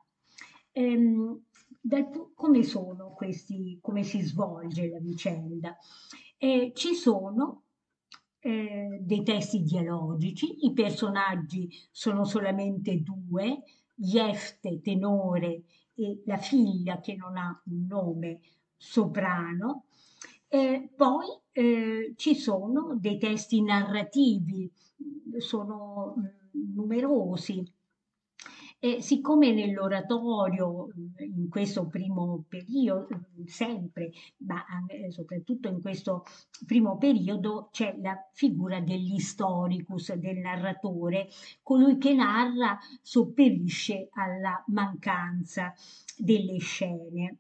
Ehm, 0.72 1.46
dal, 1.82 2.10
come 2.36 2.63
sono 2.63 3.13
questi, 3.13 3.80
come 3.82 4.04
si 4.04 4.22
svolge 4.22 4.89
la 4.89 5.00
vicenda. 5.00 5.76
Eh, 6.38 6.72
ci 6.74 6.94
sono 6.94 7.63
eh, 8.39 9.00
dei 9.02 9.24
testi 9.24 9.62
dialogici, 9.62 10.65
i 10.65 10.74
personaggi 10.74 11.70
sono 11.92 12.24
solamente 12.24 13.02
due, 13.02 13.63
Jefte, 13.94 14.80
tenore, 14.82 15.63
e 15.94 16.22
la 16.26 16.38
figlia 16.38 17.00
che 17.02 17.15
non 17.15 17.36
ha 17.36 17.62
un 17.65 17.86
nome, 17.86 18.39
soprano. 18.78 19.86
Eh, 20.48 20.89
poi 20.96 21.28
eh, 21.52 22.13
ci 22.15 22.36
sono 22.36 22.96
dei 22.98 23.18
testi 23.18 23.62
narrativi, 23.62 24.72
sono 25.38 26.15
mm, 26.18 26.74
numerosi, 26.76 27.63
e 28.80 29.02
siccome 29.02 29.52
nell'oratorio, 29.52 30.88
in 31.18 31.50
questo 31.50 31.88
primo 31.88 32.46
periodo, 32.48 33.08
sempre, 33.46 34.12
ma 34.38 34.63
soprattutto 35.10 35.68
in 35.68 35.82
questo 35.82 36.24
primo 36.65 36.98
periodo, 36.98 37.68
c'è 37.74 37.98
la 38.02 38.15
figura 38.32 38.80
dell'historicus, 38.80 40.13
del 40.13 40.38
narratore, 40.38 41.28
colui 41.62 41.98
che 41.98 42.13
narra 42.13 42.78
sopperisce 43.02 44.08
alla 44.13 44.63
mancanza 44.68 45.74
delle 46.18 46.58
scene. 46.60 47.38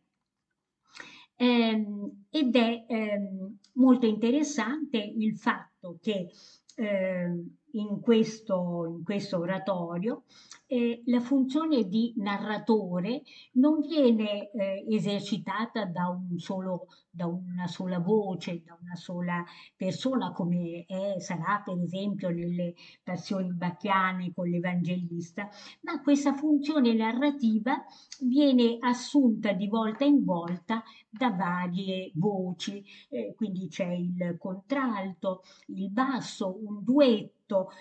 Ehm, 1.37 2.25
ed 2.29 2.53
è 2.53 2.85
ehm, 2.85 3.57
molto 3.75 4.05
interessante 4.05 4.97
il 4.97 5.37
fatto 5.37 5.97
che 6.01 6.27
ehm, 6.75 7.58
in 7.73 7.99
questo, 7.99 8.85
in 8.97 9.03
questo 9.03 9.39
oratorio 9.39 10.23
eh, 10.71 11.01
la 11.05 11.19
funzione 11.19 11.87
di 11.87 12.13
narratore 12.17 13.23
non 13.53 13.79
viene 13.79 14.51
eh, 14.51 14.85
esercitata 14.87 15.85
da, 15.85 16.09
un 16.09 16.37
solo, 16.37 16.85
da, 17.09 17.25
una 17.25 17.65
sola 17.65 17.97
voce, 17.97 18.61
da 18.63 18.77
una 18.79 18.93
sola 18.93 19.43
persona, 19.75 20.31
come 20.31 20.85
è, 20.85 21.19
sarà 21.19 21.63
per 21.65 21.79
esempio 21.79 22.29
nelle 22.29 22.75
passioni 23.03 23.51
bacchiane 23.51 24.31
con 24.31 24.47
l'Evangelista, 24.47 25.49
ma 25.81 25.99
questa 26.03 26.35
funzione 26.35 26.93
narrativa 26.93 27.83
viene 28.21 28.77
assunta 28.79 29.53
di 29.53 29.67
volta 29.67 30.05
in 30.05 30.23
volta 30.23 30.83
da 31.09 31.31
varie 31.31 32.11
voci, 32.13 32.85
eh, 33.09 33.33
quindi 33.35 33.67
c'è 33.69 33.91
il 33.91 34.35
contralto, 34.37 35.41
il 35.69 35.89
basso, 35.89 36.59
un 36.63 36.83
duetto, 36.83 37.37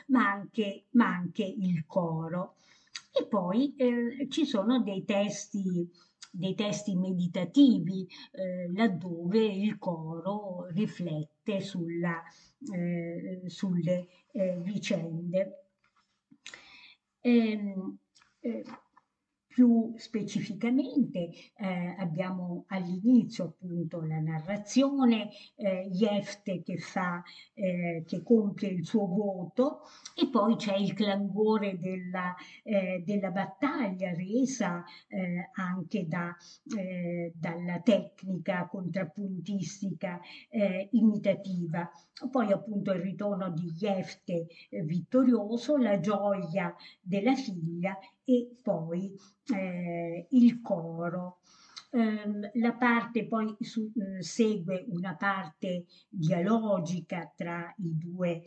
ma 0.08 0.30
anche, 0.30 0.84
ma 0.90 1.08
anche 1.08 1.44
il 1.44 1.84
coro. 1.86 2.56
E 3.12 3.26
poi 3.26 3.74
eh, 3.76 4.26
ci 4.30 4.44
sono 4.44 4.80
dei 4.80 5.04
testi, 5.04 5.88
dei 6.30 6.54
testi 6.54 6.94
meditativi 6.96 8.06
eh, 8.32 8.70
laddove 8.72 9.44
il 9.44 9.78
coro 9.78 10.66
riflette 10.70 11.60
sulla, 11.60 12.22
eh, 12.72 13.42
sulle 13.46 14.08
eh, 14.32 14.58
vicende. 14.62 15.64
Ehm, 17.20 17.98
eh, 18.40 18.64
più 19.58 19.92
specificamente 19.96 21.30
eh, 21.56 21.96
abbiamo 21.98 22.66
all'inizio 22.68 23.46
appunto 23.46 24.00
la 24.02 24.20
narrazione, 24.20 25.30
eh, 25.56 25.88
Jefte 25.90 26.62
che, 26.62 26.78
fa, 26.78 27.20
eh, 27.54 28.04
che 28.06 28.22
compie 28.22 28.68
il 28.68 28.86
suo 28.86 29.06
voto 29.08 29.80
e 30.14 30.28
poi 30.28 30.54
c'è 30.54 30.76
il 30.76 30.94
clangore 30.94 31.76
della, 31.76 32.36
eh, 32.62 33.02
della 33.04 33.32
battaglia 33.32 34.14
resa 34.14 34.84
eh, 35.08 35.50
anche 35.54 36.06
da, 36.06 36.36
eh, 36.76 37.32
dalla 37.34 37.80
tecnica 37.80 38.68
contrappuntistica 38.70 40.20
imitativa. 40.90 41.90
Poi 42.30 42.52
appunto 42.52 42.92
il 42.92 43.00
ritorno 43.00 43.50
di 43.50 43.72
Jefte 43.72 44.46
vittorioso, 44.70 45.76
la 45.76 45.98
gioia 45.98 46.72
della 47.00 47.34
figlia 47.34 47.98
e 48.28 48.58
poi 48.62 49.10
eh, 49.54 50.26
il 50.30 50.60
coro. 50.60 51.38
Um, 51.90 52.50
la 52.60 52.74
parte 52.74 53.26
poi 53.26 53.56
su, 53.60 53.90
uh, 53.94 54.20
segue 54.20 54.84
una 54.90 55.16
parte 55.16 55.86
dialogica 56.10 57.32
tra 57.34 57.74
i 57.78 57.96
due 57.96 58.42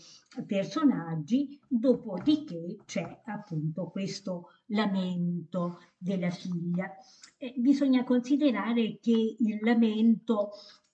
personaggi, 0.46 1.60
dopodiché 1.67 2.78
c'è 2.86 3.22
appunto 3.26 3.89
questo 3.89 4.50
lamento 4.67 5.80
della 5.98 6.30
figlia. 6.30 6.94
Eh, 7.38 7.56
bisogna 7.58 8.04
considerare 8.04 9.00
che 9.02 9.36
il 9.39 9.58
lamento 9.63 10.52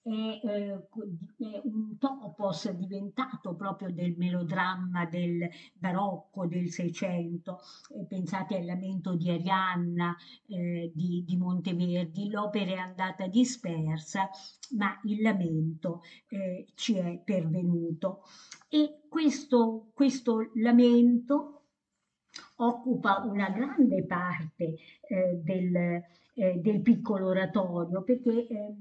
è, 0.08 0.40
eh, 0.42 1.60
un 1.64 1.98
topos 1.98 2.70
diventato 2.72 3.54
proprio 3.54 3.90
del 3.92 4.14
melodramma 4.16 5.04
del 5.06 5.48
barocco 5.74 6.46
del 6.46 6.70
Seicento. 6.70 7.58
Eh, 7.94 8.04
pensate 8.06 8.56
al 8.56 8.64
lamento 8.64 9.14
di 9.14 9.30
Arianna 9.30 10.16
eh, 10.46 10.90
di, 10.94 11.24
di, 11.26 11.36
Monteverdi, 11.36 12.30
l'opera 12.30 12.72
è 12.72 12.76
andata 12.76 13.26
dispersa, 13.26 14.30
ma 14.76 14.98
il 15.04 15.20
lamento 15.20 16.02
eh, 16.28 16.66
ci 16.74 16.94
è 16.94 17.20
pervenuto. 17.22 18.22
E 18.68 19.00
questo, 19.08 19.90
questo 19.94 20.50
lamento 20.54 21.58
occupa 22.56 23.22
una 23.24 23.50
grande 23.50 24.04
parte 24.04 24.76
eh, 25.08 25.40
del, 25.42 26.02
eh, 26.34 26.60
del, 26.60 26.80
piccolo 26.82 27.28
oratorio 27.28 28.02
perché 28.02 28.46
eh, 28.46 28.74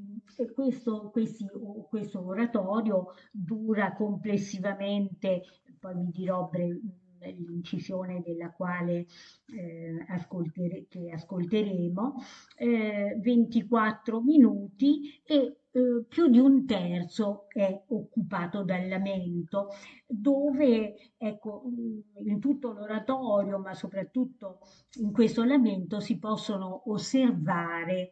questo, 0.54 1.10
questi, 1.12 1.46
questo, 1.90 2.26
oratorio 2.26 3.14
dura 3.32 3.94
complessivamente, 3.94 5.44
poi 5.80 5.96
vi 5.96 6.12
dirò 6.12 6.48
bre- 6.50 6.80
l'incisione 7.20 8.22
della 8.22 8.52
quale 8.52 9.08
eh, 9.48 10.06
ascoltere, 10.10 10.86
che 10.88 11.12
ascolteremo, 11.12 12.16
eh, 12.58 13.18
24 13.22 14.22
minuti 14.22 15.22
e 15.26 15.58
eh, 15.78 16.06
più 16.08 16.28
di 16.28 16.40
un 16.40 16.66
terzo 16.66 17.46
è 17.50 17.84
occupato 17.90 18.64
dal 18.64 18.88
lamento, 18.88 19.70
dove 20.08 20.96
ecco, 21.18 21.64
mm, 21.68 22.28
in 22.28 22.40
tutto 22.40 22.72
l'oratorio, 22.72 23.60
ma 23.60 23.74
soprattutto 23.74 24.60
in 25.00 25.12
questo 25.12 25.44
lamento, 25.44 26.00
si 26.00 26.18
possono 26.18 26.90
osservare, 26.92 28.10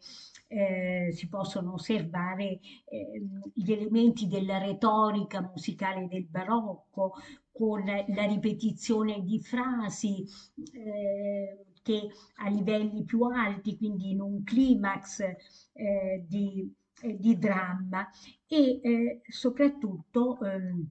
eh, 0.47 1.09
si 1.11 1.27
possono 1.27 1.73
osservare 1.73 2.59
eh, 2.85 3.21
gli 3.53 3.71
elementi 3.71 4.27
della 4.27 4.57
retorica 4.57 5.41
musicale 5.41 6.07
del 6.07 6.25
barocco, 6.27 7.13
con 7.51 7.85
la 7.85 8.25
ripetizione 8.25 9.21
di 9.21 9.39
frasi 9.39 10.25
eh, 10.73 11.65
che 11.81 12.07
a 12.43 12.49
livelli 12.49 13.03
più 13.05 13.21
alti, 13.23 13.77
quindi 13.77 14.11
in 14.11 14.19
un 14.19 14.43
climax 14.43 15.21
eh, 15.21 16.25
di 16.27 16.69
eh, 17.01 17.17
di 17.17 17.37
dramma. 17.37 18.09
E 18.47 19.21
soprattutto 19.27 20.39
ehm, 20.41 20.87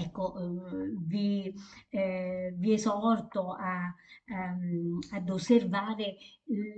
ecco, 0.00 0.36
eh, 0.38 0.94
vi, 0.98 1.54
eh, 1.90 2.54
vi, 2.56 2.72
esorto 2.72 3.52
a, 3.52 3.94
um, 4.28 4.98
ad 5.10 5.28
osservare 5.28 6.16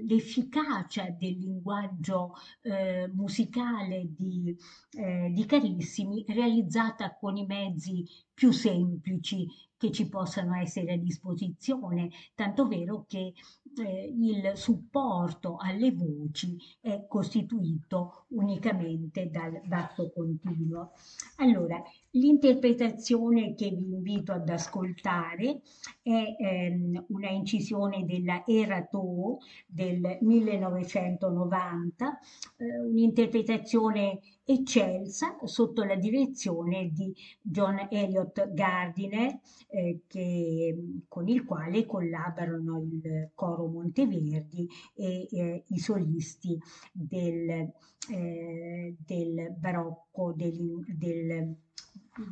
l'efficacia 0.06 1.08
del 1.10 1.38
linguaggio 1.38 2.34
eh, 2.62 3.10
musicale 3.14 4.06
di, 4.14 4.54
eh, 4.92 5.30
di 5.32 5.46
Carissimi 5.46 6.24
realizzata 6.28 7.16
con 7.16 7.36
i 7.36 7.46
mezzi 7.46 8.04
più 8.34 8.50
semplici 8.50 9.46
che 9.76 9.90
ci 9.90 10.08
possano 10.08 10.54
essere 10.54 10.92
a 10.92 10.96
disposizione, 10.96 12.10
tanto 12.34 12.68
vero 12.68 13.04
che 13.08 13.32
eh, 13.78 14.12
il 14.18 14.52
supporto 14.54 15.56
alle 15.58 15.92
voci 15.92 16.56
è 16.80 17.04
costituito 17.08 18.26
unicamente 18.28 19.30
dal 19.30 19.60
basso 19.64 20.10
continuo. 20.10 20.92
Allora, 21.36 21.82
l'interpretazione 22.10 23.54
che 23.54 23.70
vi 23.70 23.84
invito 23.84 24.32
ad 24.32 24.48
ascoltare 24.48 25.60
è 26.02 26.36
ehm, 26.38 27.04
una 27.08 27.30
incisione 27.30 28.04
della 28.04 28.44
Erato 28.46 29.38
del 29.66 30.18
1990, 30.20 32.18
eh, 32.56 32.80
un'interpretazione 32.80 34.20
eccelsa 34.44 35.38
sotto 35.44 35.84
la 35.84 35.96
direzione 35.96 36.90
di 36.90 37.14
John 37.40 37.86
Elliott 37.90 38.52
Gardiner, 38.52 39.40
eh, 39.68 40.02
che, 40.06 41.02
con 41.08 41.28
il 41.28 41.44
quale 41.44 41.86
collaborano 41.86 42.82
il 42.82 43.30
coro 43.34 43.66
Monteverdi 43.66 44.68
e 44.94 45.28
eh, 45.30 45.64
i 45.68 45.78
solisti 45.78 46.58
del, 46.92 47.70
eh, 48.10 48.96
del 48.98 49.54
barocco, 49.56 50.32
del, 50.32 50.84
del, 50.86 51.56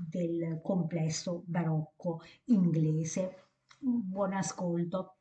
del 0.09 0.61
complesso 0.63 1.43
barocco 1.47 2.21
inglese. 2.47 3.47
Buon 3.79 4.33
ascolto. 4.35 5.15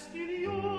exterior. 0.00 0.69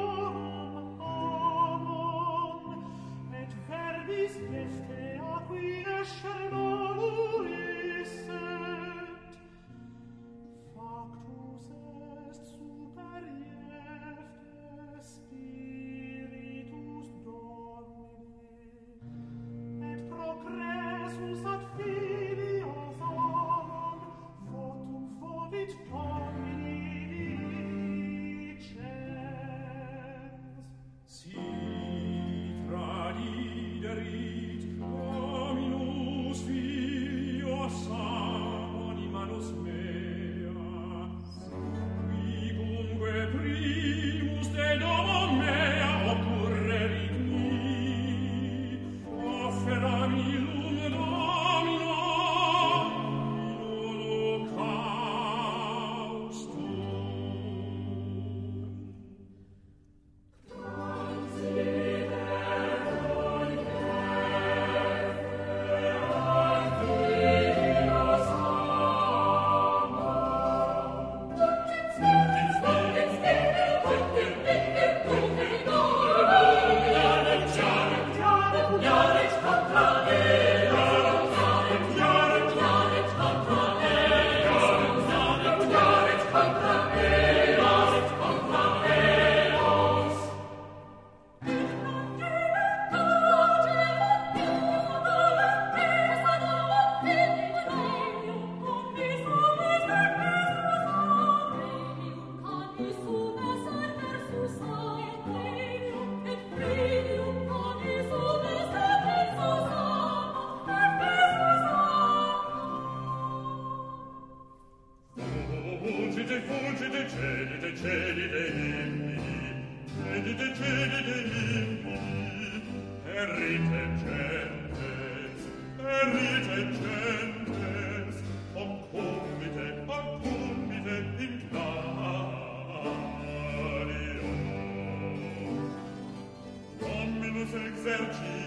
vergine 137.84 138.41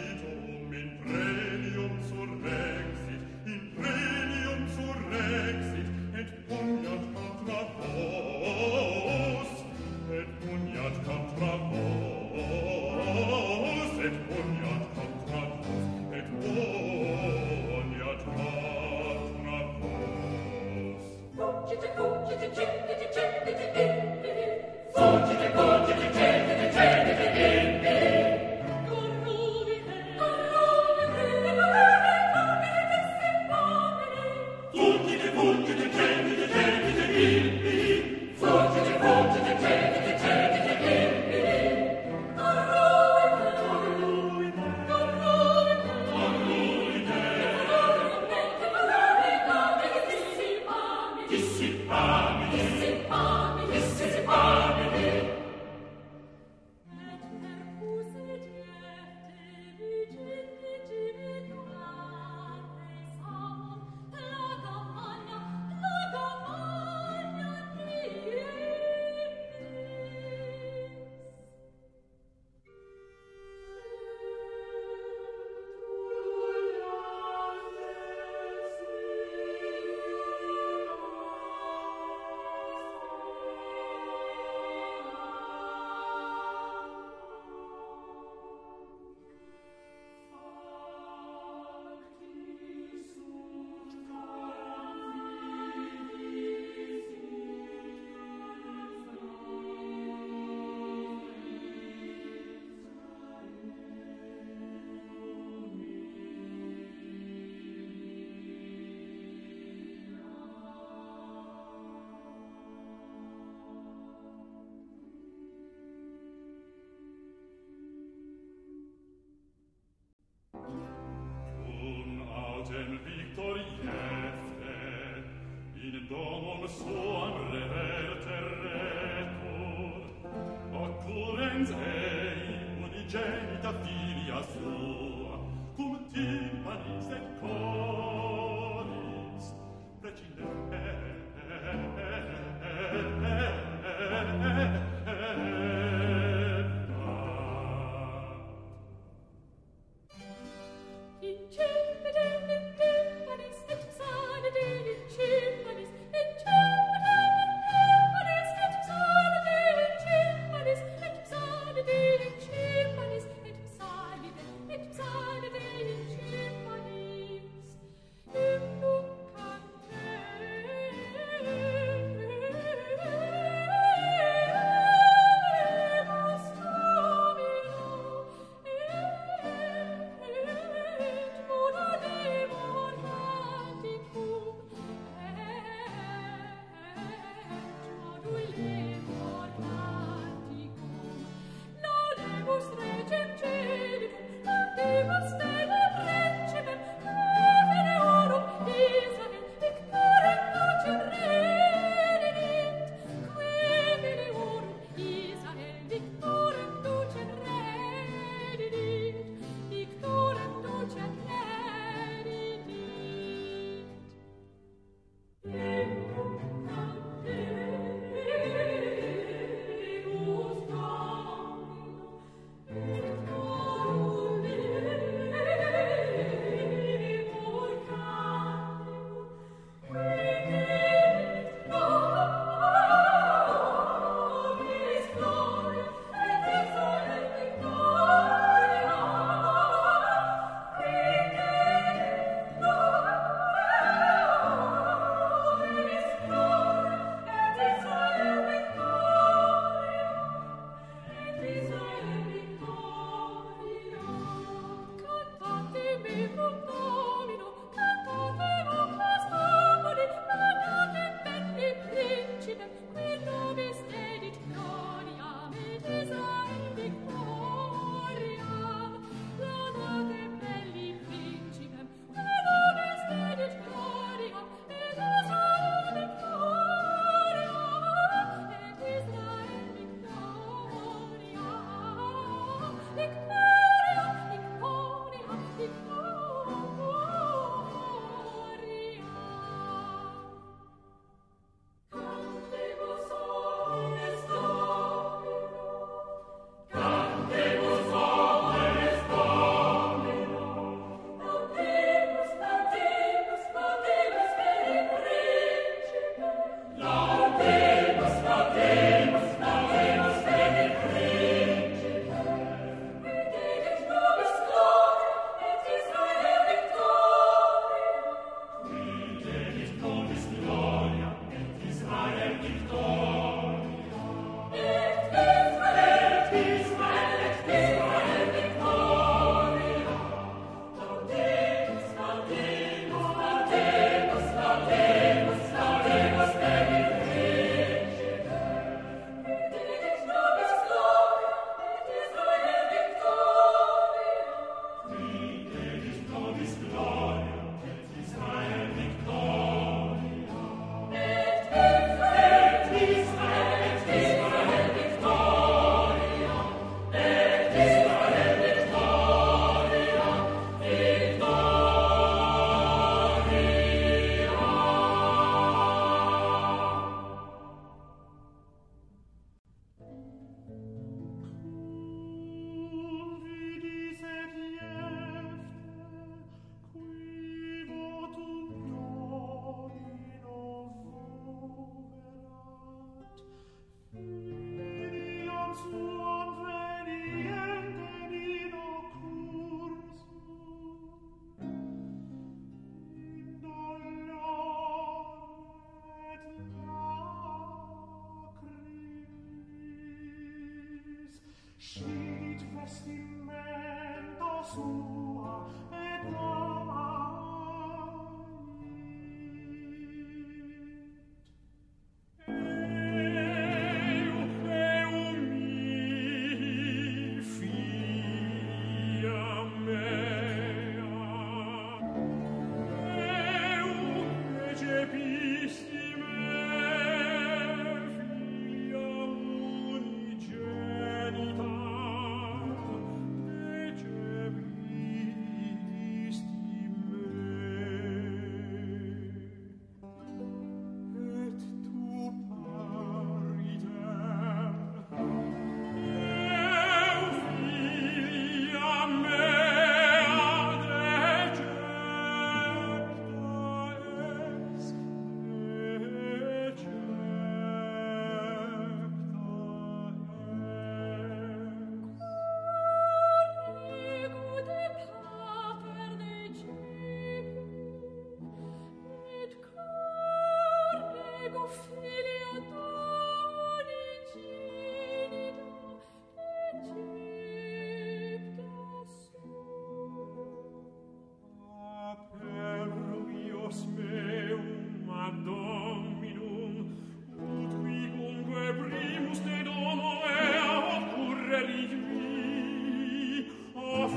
Unigenta 132.83 133.73
filia 133.83 134.43
sua. 134.43 135.04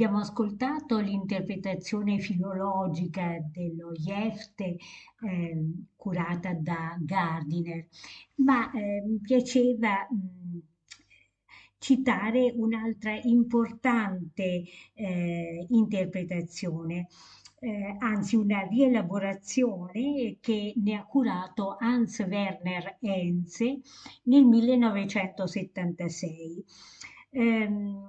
abbiamo 0.00 0.20
ascoltato 0.20 0.98
l'interpretazione 0.98 2.20
filologica 2.20 3.36
dello 3.52 3.92
Jefte 3.92 4.78
eh, 5.28 5.72
curata 5.94 6.54
da 6.54 6.96
Gardiner, 6.98 7.86
ma 8.36 8.70
eh, 8.70 9.02
mi 9.06 9.18
piaceva 9.20 10.08
mh, 10.08 10.58
citare 11.76 12.50
un'altra 12.56 13.20
importante 13.24 14.62
eh, 14.94 15.66
interpretazione 15.68 17.08
eh, 17.58 17.96
anzi 17.98 18.36
una 18.36 18.62
rielaborazione 18.62 20.38
che 20.40 20.72
ne 20.76 20.94
ha 20.94 21.04
curato 21.04 21.76
Hans 21.78 22.20
Werner 22.20 22.96
Henze 23.00 23.80
nel 24.22 24.46
1976. 24.46 26.64
Ehm, 27.32 28.08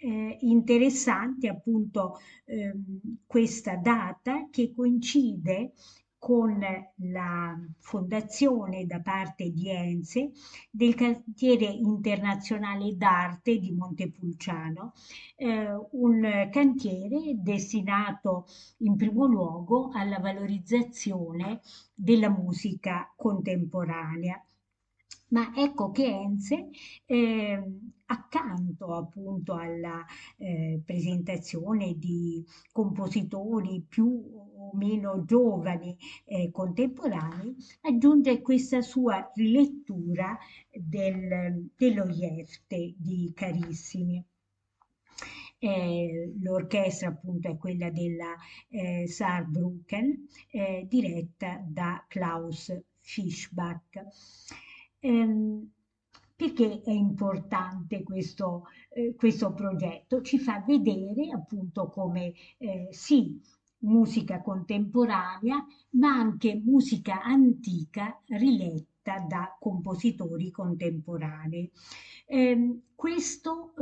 eh, 0.00 0.38
interessante 0.40 1.48
appunto 1.48 2.18
ehm, 2.46 3.00
questa 3.26 3.76
data 3.76 4.48
che 4.50 4.72
coincide 4.74 5.72
con 6.18 6.58
la 6.96 7.58
fondazione 7.78 8.84
da 8.84 9.00
parte 9.00 9.50
di 9.50 9.70
Enze 9.70 10.32
del 10.70 10.94
cantiere 10.94 11.64
internazionale 11.64 12.94
d'arte 12.94 13.58
di 13.58 13.72
Montepulciano, 13.72 14.92
eh, 15.36 15.66
un 15.92 16.48
cantiere 16.52 17.36
destinato 17.36 18.46
in 18.78 18.96
primo 18.96 19.24
luogo 19.24 19.90
alla 19.94 20.18
valorizzazione 20.18 21.62
della 21.94 22.28
musica 22.28 23.10
contemporanea. 23.16 24.44
Ma 25.30 25.52
ecco 25.54 25.90
che 25.90 26.06
Enze 26.06 26.70
eh, 27.06 27.62
accanto 28.06 28.94
appunto 28.94 29.54
alla 29.54 30.04
eh, 30.36 30.80
presentazione 30.84 31.96
di 31.96 32.44
compositori 32.72 33.84
più 33.88 34.08
o 34.08 34.70
meno 34.74 35.24
giovani 35.24 35.96
eh, 36.24 36.50
contemporanei, 36.50 37.54
aggiunge 37.82 38.42
questa 38.42 38.80
sua 38.82 39.30
rilettura 39.34 40.36
del, 40.70 41.70
dello 41.76 42.06
Jefte 42.06 42.94
di 42.96 43.30
Carissimi. 43.34 44.24
Eh, 45.62 46.32
l'orchestra 46.40 47.08
appunto 47.08 47.48
è 47.48 47.56
quella 47.56 47.90
della 47.90 48.34
eh, 48.68 49.06
Saarbrücken, 49.06 50.26
eh, 50.50 50.86
diretta 50.88 51.62
da 51.64 52.04
Klaus 52.08 52.74
Fischbach. 53.00 54.06
Ehm, 55.00 55.70
perché 56.36 56.80
è 56.82 56.90
importante 56.90 58.02
questo, 58.02 58.64
eh, 58.90 59.14
questo 59.16 59.52
progetto? 59.52 60.22
Ci 60.22 60.38
fa 60.38 60.62
vedere 60.66 61.30
appunto 61.30 61.88
come 61.88 62.32
eh, 62.58 62.88
sì, 62.90 63.38
musica 63.80 64.40
contemporanea, 64.40 65.64
ma 65.90 66.08
anche 66.14 66.54
musica 66.62 67.22
antica 67.22 68.20
riletta 68.28 69.18
da 69.28 69.56
compositori 69.58 70.50
contemporanei. 70.50 71.70
Eh, 72.26 72.80
questo 72.94 73.72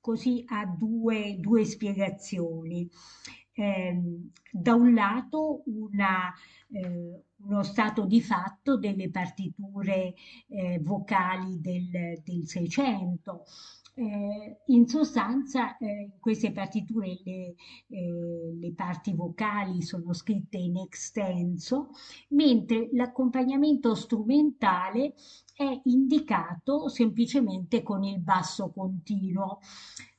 così 0.00 0.42
ha 0.46 0.66
due, 0.66 1.36
due 1.38 1.64
spiegazioni. 1.64 2.88
Eh, 3.60 3.94
da 4.52 4.74
un 4.74 4.94
lato 4.94 5.62
una, 5.66 6.32
eh, 6.72 7.24
uno 7.44 7.62
stato 7.62 8.06
di 8.06 8.22
fatto 8.22 8.78
delle 8.78 9.10
partiture 9.10 10.14
eh, 10.48 10.78
vocali 10.80 11.60
del, 11.60 12.22
del 12.24 12.46
600. 12.46 13.44
Eh, 14.00 14.62
in 14.68 14.88
sostanza, 14.88 15.76
eh, 15.76 16.12
queste 16.20 16.52
partiture 16.52 17.18
le, 17.22 17.54
eh, 17.88 18.56
le, 18.58 18.72
parti 18.72 19.12
vocali 19.12 19.82
sono 19.82 20.14
scritte 20.14 20.56
in 20.56 20.78
extenso, 20.78 21.90
mentre 22.28 22.88
l'accompagnamento 22.92 23.94
strumentale 23.94 25.12
è 25.54 25.80
indicato 25.84 26.88
semplicemente 26.88 27.82
con 27.82 28.02
il 28.02 28.20
basso 28.20 28.70
continuo. 28.70 29.58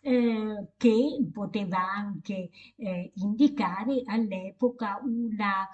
Eh, 0.04 0.70
che 0.78 1.28
poteva 1.32 1.78
anche 1.78 2.50
eh, 2.76 3.12
indicare 3.16 4.02
all'epoca 4.06 5.00
una 5.04 5.68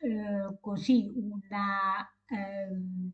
eh, 0.00 0.56
così 0.60 1.10
una, 1.14 2.06
ehm, 2.26 3.10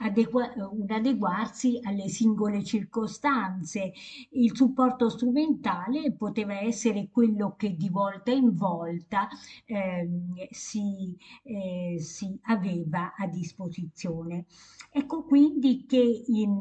adegua- 0.00 0.52
un 0.70 0.90
adeguarsi 0.90 1.78
alle 1.82 2.08
singole 2.08 2.62
circostanze. 2.64 3.92
Il 4.30 4.54
supporto 4.54 5.08
strumentale 5.08 6.12
poteva 6.12 6.58
essere 6.60 7.08
quello 7.10 7.54
che 7.56 7.76
di 7.76 7.88
volta 7.88 8.30
in 8.30 8.54
volta 8.54 9.28
ehm, 9.66 10.34
si, 10.50 11.16
eh, 11.42 11.96
si 11.98 12.38
aveva 12.42 13.14
a 13.16 13.26
disposizione. 13.26 14.46
Ecco 14.90 15.24
quindi 15.24 15.84
che 15.86 16.24
in 16.26 16.58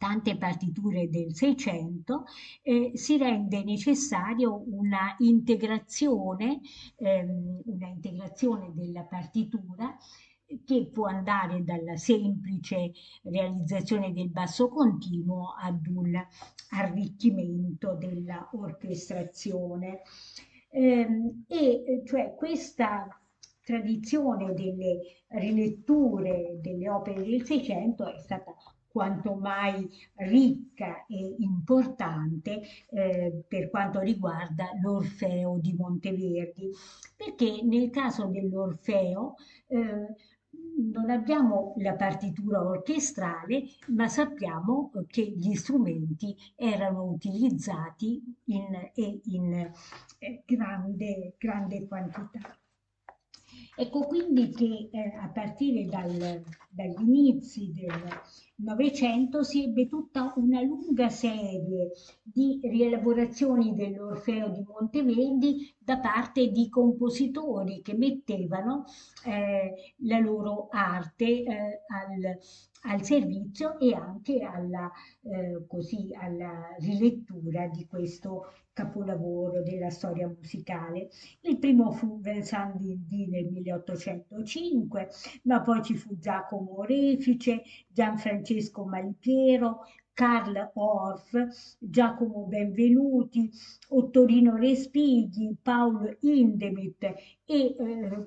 tante 0.00 0.38
partiture 0.38 1.10
del 1.10 1.34
Seicento, 1.34 2.24
eh, 2.62 2.92
si 2.94 3.18
rende 3.18 3.62
necessario 3.62 4.64
una 4.66 5.14
integrazione, 5.18 6.60
ehm, 6.96 7.60
una 7.66 7.88
integrazione 7.88 8.72
della 8.72 9.02
partitura 9.02 9.94
che 10.64 10.88
può 10.92 11.06
andare 11.06 11.62
dalla 11.64 11.96
semplice 11.96 12.92
realizzazione 13.22 14.12
del 14.12 14.30
basso 14.30 14.68
continuo 14.68 15.54
ad 15.60 15.86
un 15.86 16.14
arricchimento 16.70 17.94
della 17.94 18.48
orchestrazione. 18.52 20.02
Ehm, 20.70 21.44
e 21.48 22.02
cioè 22.04 22.34
questa 22.36 23.08
tradizione 23.62 24.52
delle 24.54 25.24
riletture 25.28 26.58
delle 26.60 26.88
opere 26.88 27.22
del 27.22 27.44
Seicento 27.44 28.12
è 28.12 28.18
stata 28.18 28.54
quanto 28.90 29.34
mai 29.34 29.88
ricca 30.16 31.06
e 31.06 31.36
importante 31.38 32.60
eh, 32.90 33.44
per 33.46 33.70
quanto 33.70 34.00
riguarda 34.00 34.70
l'Orfeo 34.82 35.58
di 35.60 35.74
Monteverdi, 35.74 36.70
perché 37.16 37.62
nel 37.62 37.90
caso 37.90 38.26
dell'Orfeo 38.26 39.34
eh, 39.68 40.14
non 40.92 41.10
abbiamo 41.10 41.74
la 41.78 41.94
partitura 41.94 42.60
orchestrale, 42.60 43.64
ma 43.88 44.08
sappiamo 44.08 44.90
che 45.06 45.22
gli 45.22 45.54
strumenti 45.54 46.36
erano 46.56 47.04
utilizzati 47.04 48.22
in, 48.44 48.90
in 49.24 49.72
eh, 50.18 50.42
grande, 50.44 51.34
grande 51.38 51.86
quantità. 51.86 52.59
Ecco 53.82 54.00
quindi 54.00 54.50
che 54.50 54.90
eh, 54.92 55.14
a 55.22 55.30
partire 55.30 55.86
dal, 55.86 56.42
dagli 56.68 57.00
inizi 57.00 57.72
del 57.72 57.90
Novecento 58.56 59.42
si 59.42 59.64
ebbe 59.64 59.86
tutta 59.86 60.34
una 60.36 60.60
lunga 60.60 61.08
serie 61.08 61.92
di 62.22 62.60
rielaborazioni 62.62 63.74
dell'Orfeo 63.74 64.50
di 64.50 64.62
Monteverdi 64.62 65.74
da 65.78 65.98
parte 65.98 66.48
di 66.48 66.68
compositori 66.68 67.80
che 67.80 67.94
mettevano 67.94 68.84
eh, 69.24 69.94
la 70.00 70.18
loro 70.18 70.68
arte 70.70 71.24
eh, 71.24 71.82
al, 71.86 72.38
al 72.82 73.02
servizio 73.02 73.78
e 73.78 73.94
anche 73.94 74.40
alla, 74.42 74.90
eh, 75.22 75.64
così, 75.66 76.14
alla 76.18 76.74
rilettura 76.78 77.66
di 77.68 77.86
questo 77.86 78.52
capolavoro 78.72 79.62
della 79.62 79.90
storia 79.90 80.26
musicale. 80.26 81.08
Il 81.42 81.58
primo 81.58 81.90
fu 81.92 82.20
Vincent 82.20 82.76
Dindi 82.76 83.26
nel 83.28 83.46
1805, 83.46 85.08
ma 85.44 85.60
poi 85.60 85.82
ci 85.82 85.94
fu 85.96 86.16
Giacomo 86.18 86.82
Refice, 86.84 87.62
Gianfrancesco 87.88 88.84
Malipiero, 88.84 89.80
Karl 90.20 90.72
Orff, 90.74 91.32
Giacomo 91.78 92.44
Benvenuti, 92.44 93.50
Ottorino 93.88 94.54
Respighi, 94.54 95.56
Paolo 95.62 96.14
Indemit 96.20 97.02
e 97.02 97.14
eh, 97.46 97.74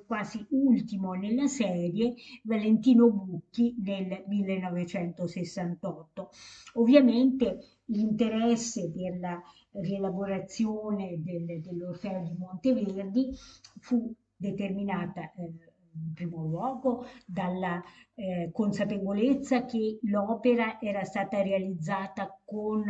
quasi 0.04 0.44
ultimo 0.48 1.12
nella 1.12 1.46
serie 1.46 2.14
Valentino 2.42 3.08
Bucchi 3.12 3.76
nel 3.78 4.24
1968. 4.26 6.30
Ovviamente 6.72 7.60
l'interesse 7.84 8.90
per 8.90 9.20
la 9.20 9.40
rielaborazione 9.70 11.22
del, 11.22 11.60
dell'Orfeo 11.60 12.24
di 12.24 12.34
Monteverdi 12.36 13.30
fu 13.78 14.12
determinata 14.34 15.30
eh, 15.34 15.73
in 15.94 16.12
primo 16.12 16.44
luogo 16.44 17.06
dalla 17.26 17.82
eh, 18.14 18.50
consapevolezza 18.52 19.64
che 19.64 19.98
l'opera 20.02 20.80
era 20.80 21.04
stata 21.04 21.42
realizzata 21.42 22.40
con 22.44 22.84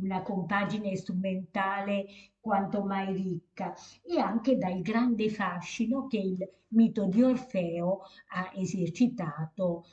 una 0.00 0.22
compagine 0.22 0.96
strumentale 0.96 2.06
quanto 2.40 2.82
mai 2.82 3.12
ricca 3.14 3.74
e 4.02 4.18
anche 4.18 4.56
dal 4.56 4.80
grande 4.80 5.28
fascino 5.30 6.06
che 6.06 6.18
il 6.18 6.50
mito 6.72 7.06
di 7.06 7.22
Orfeo 7.22 8.00
ha 8.34 8.50
esercitato 8.54 9.84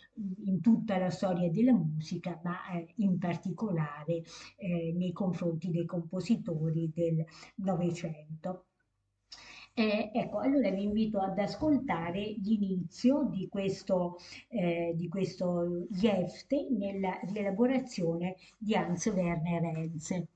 in 0.46 0.62
tutta 0.62 0.98
la 0.98 1.10
storia 1.10 1.50
della 1.52 1.74
musica, 1.74 2.40
ma 2.44 2.70
eh, 2.72 2.94
in 2.98 3.18
particolare 3.18 4.24
eh, 4.58 4.94
nei 4.96 5.12
confronti 5.12 5.70
dei 5.70 5.86
compositori 5.86 6.92
del 6.94 7.24
Novecento. 7.56 8.69
Eh, 9.80 10.12
ecco, 10.14 10.40
allora 10.40 10.70
vi 10.72 10.84
invito 10.84 11.20
ad 11.22 11.40
ascoltare 11.40 12.36
l'inizio 12.44 13.30
di 13.32 13.48
questo, 13.48 14.18
eh, 14.50 14.92
di 14.94 15.08
questo 15.08 15.86
Jefte 15.90 16.68
nella 16.70 17.18
rielaborazione 17.24 18.36
di 18.58 18.76
Hans 18.76 19.06
Werner 19.06 19.64
Henze. 19.64 20.28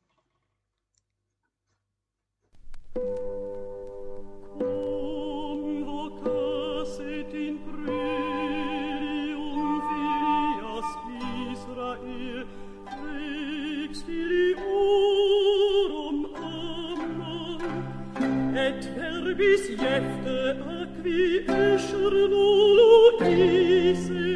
bis 19.44 19.66
jefte 19.82 20.38
acqui 20.80 21.24
escernulo 21.64 22.92
isse 23.30 24.33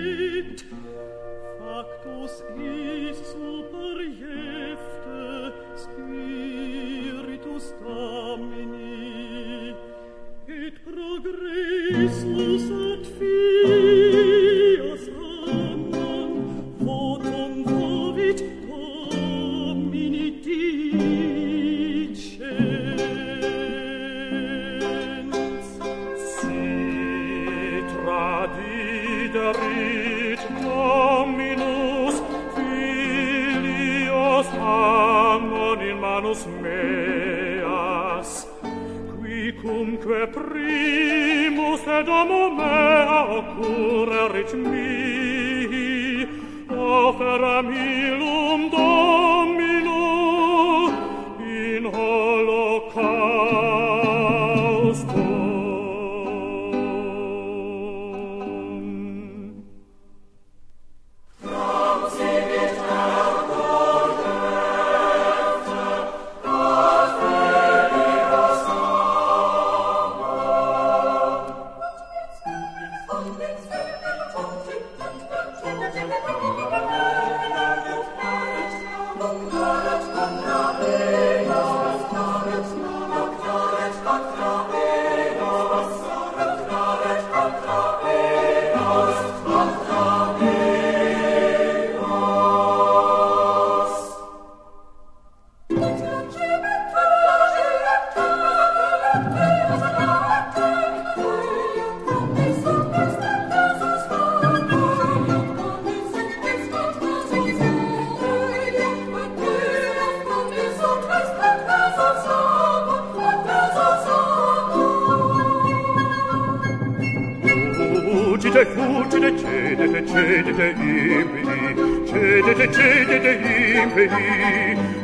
cedete 120.08 120.68
impedi, 120.72 121.60
cedete, 122.08 122.66
cedete 122.72 123.34
impedi, 123.82 124.28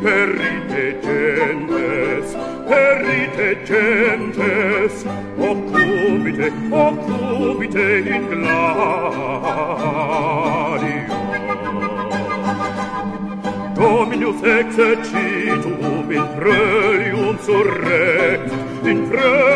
perite 0.02 0.86
gentes, 1.04 2.28
perite 2.68 3.50
gentes, 3.66 5.06
occupite, 5.38 6.48
occupite 6.72 7.88
in 8.16 8.24
gladio. 8.28 8.72
Dominus 13.76 14.42
exercitum 14.42 16.12
in 16.12 16.26
prelium 16.38 17.38
surrex, 17.40 18.52
in 18.84 18.98
prelium 19.10 19.53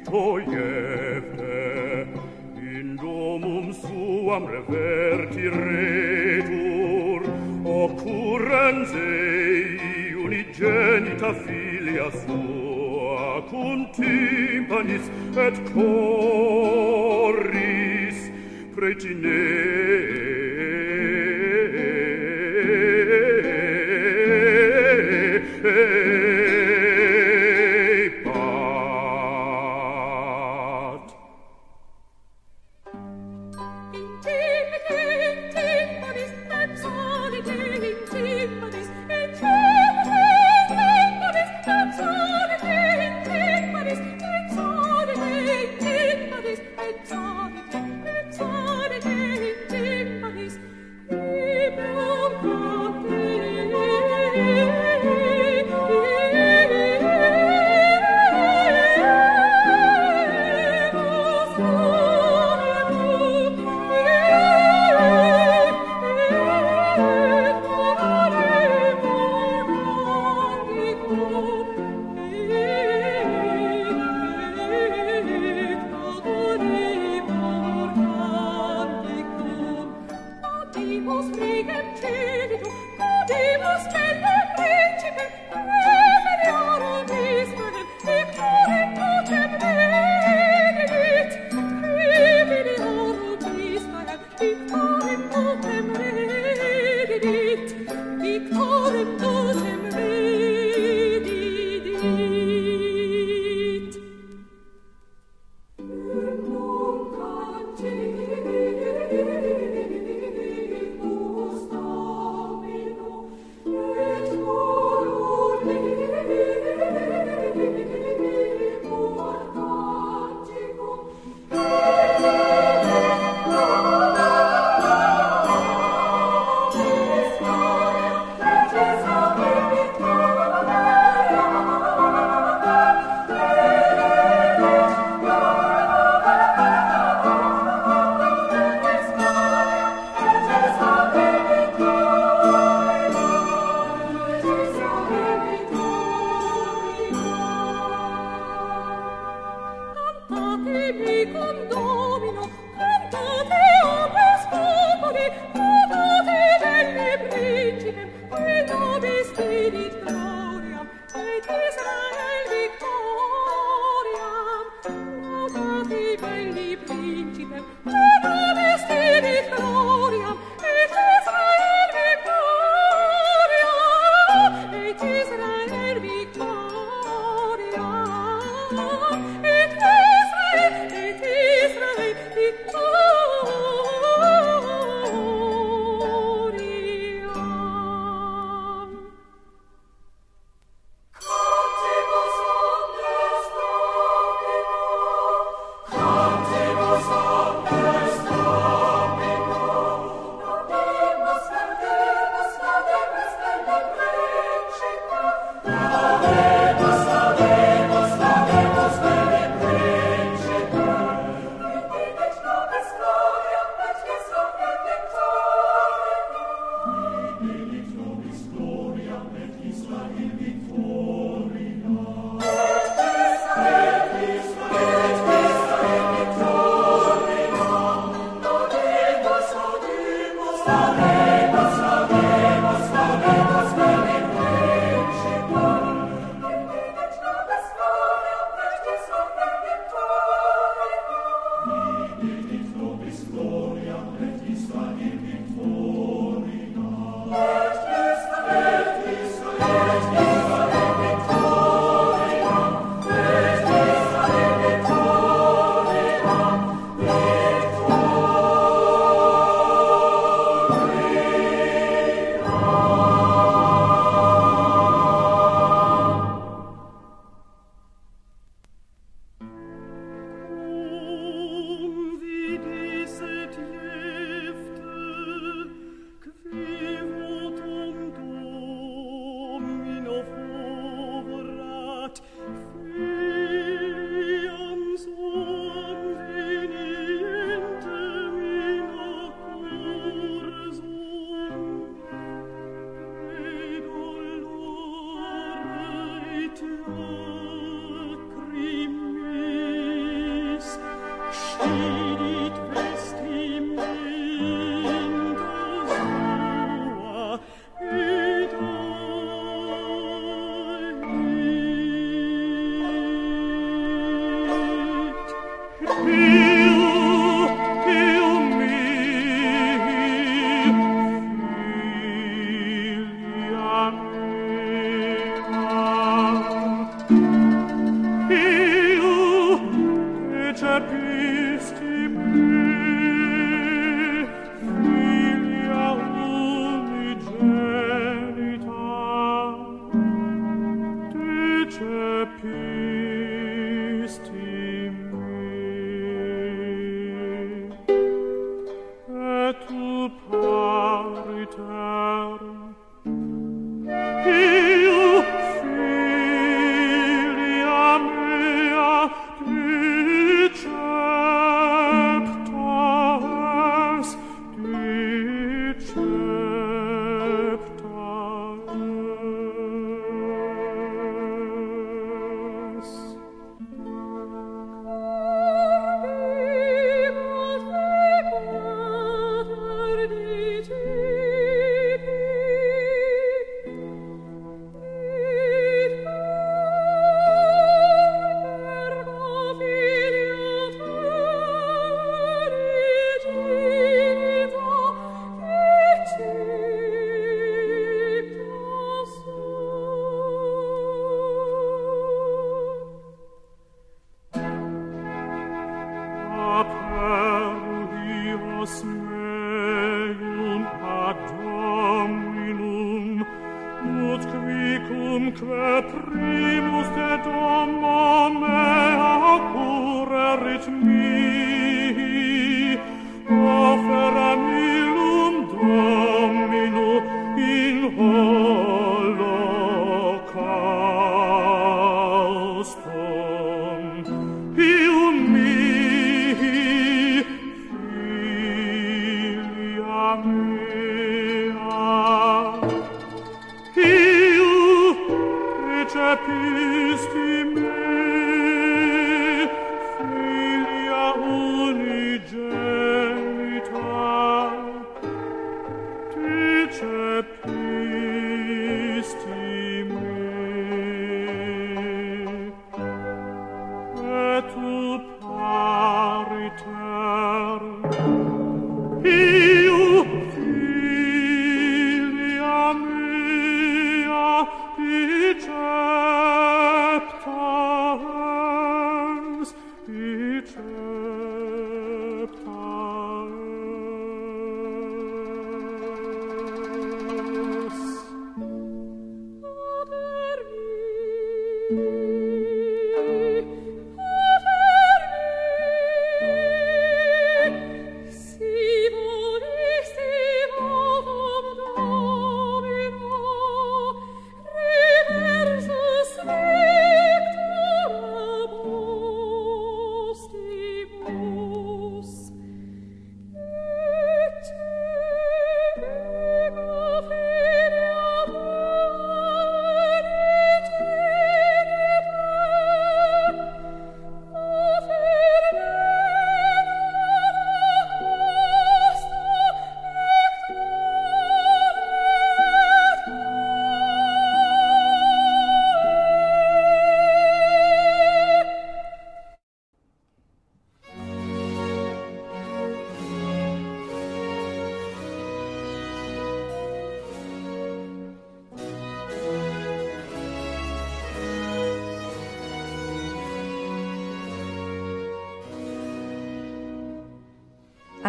dicto 0.00 0.38
in 2.56 2.96
domum 2.96 3.72
suam 3.72 4.46
reverti 4.46 5.48
retur, 5.48 7.22
occurrens 7.64 8.92
ei 8.92 10.14
unigenita 10.14 11.34
filia 11.34 12.10
sua, 12.10 13.42
cum 13.50 13.86
timpanis 13.92 15.10
et 15.36 15.72
coris 15.72 16.32
pretine 18.74 19.71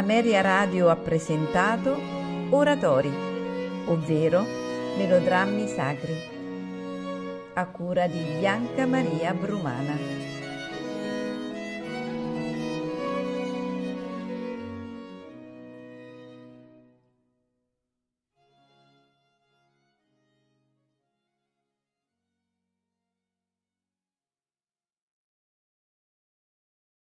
Ameria 0.04 0.42
Radio 0.42 0.90
ha 0.90 0.98
presentato 0.98 1.98
Oratori, 2.50 3.10
ovvero 3.86 4.46
melodrammi 4.98 5.66
sacri, 5.66 6.14
a 7.54 7.66
cura 7.68 8.08
di 8.08 8.20
Bianca 8.20 8.86
Maria 8.86 9.34
Brumana. 9.34 10.23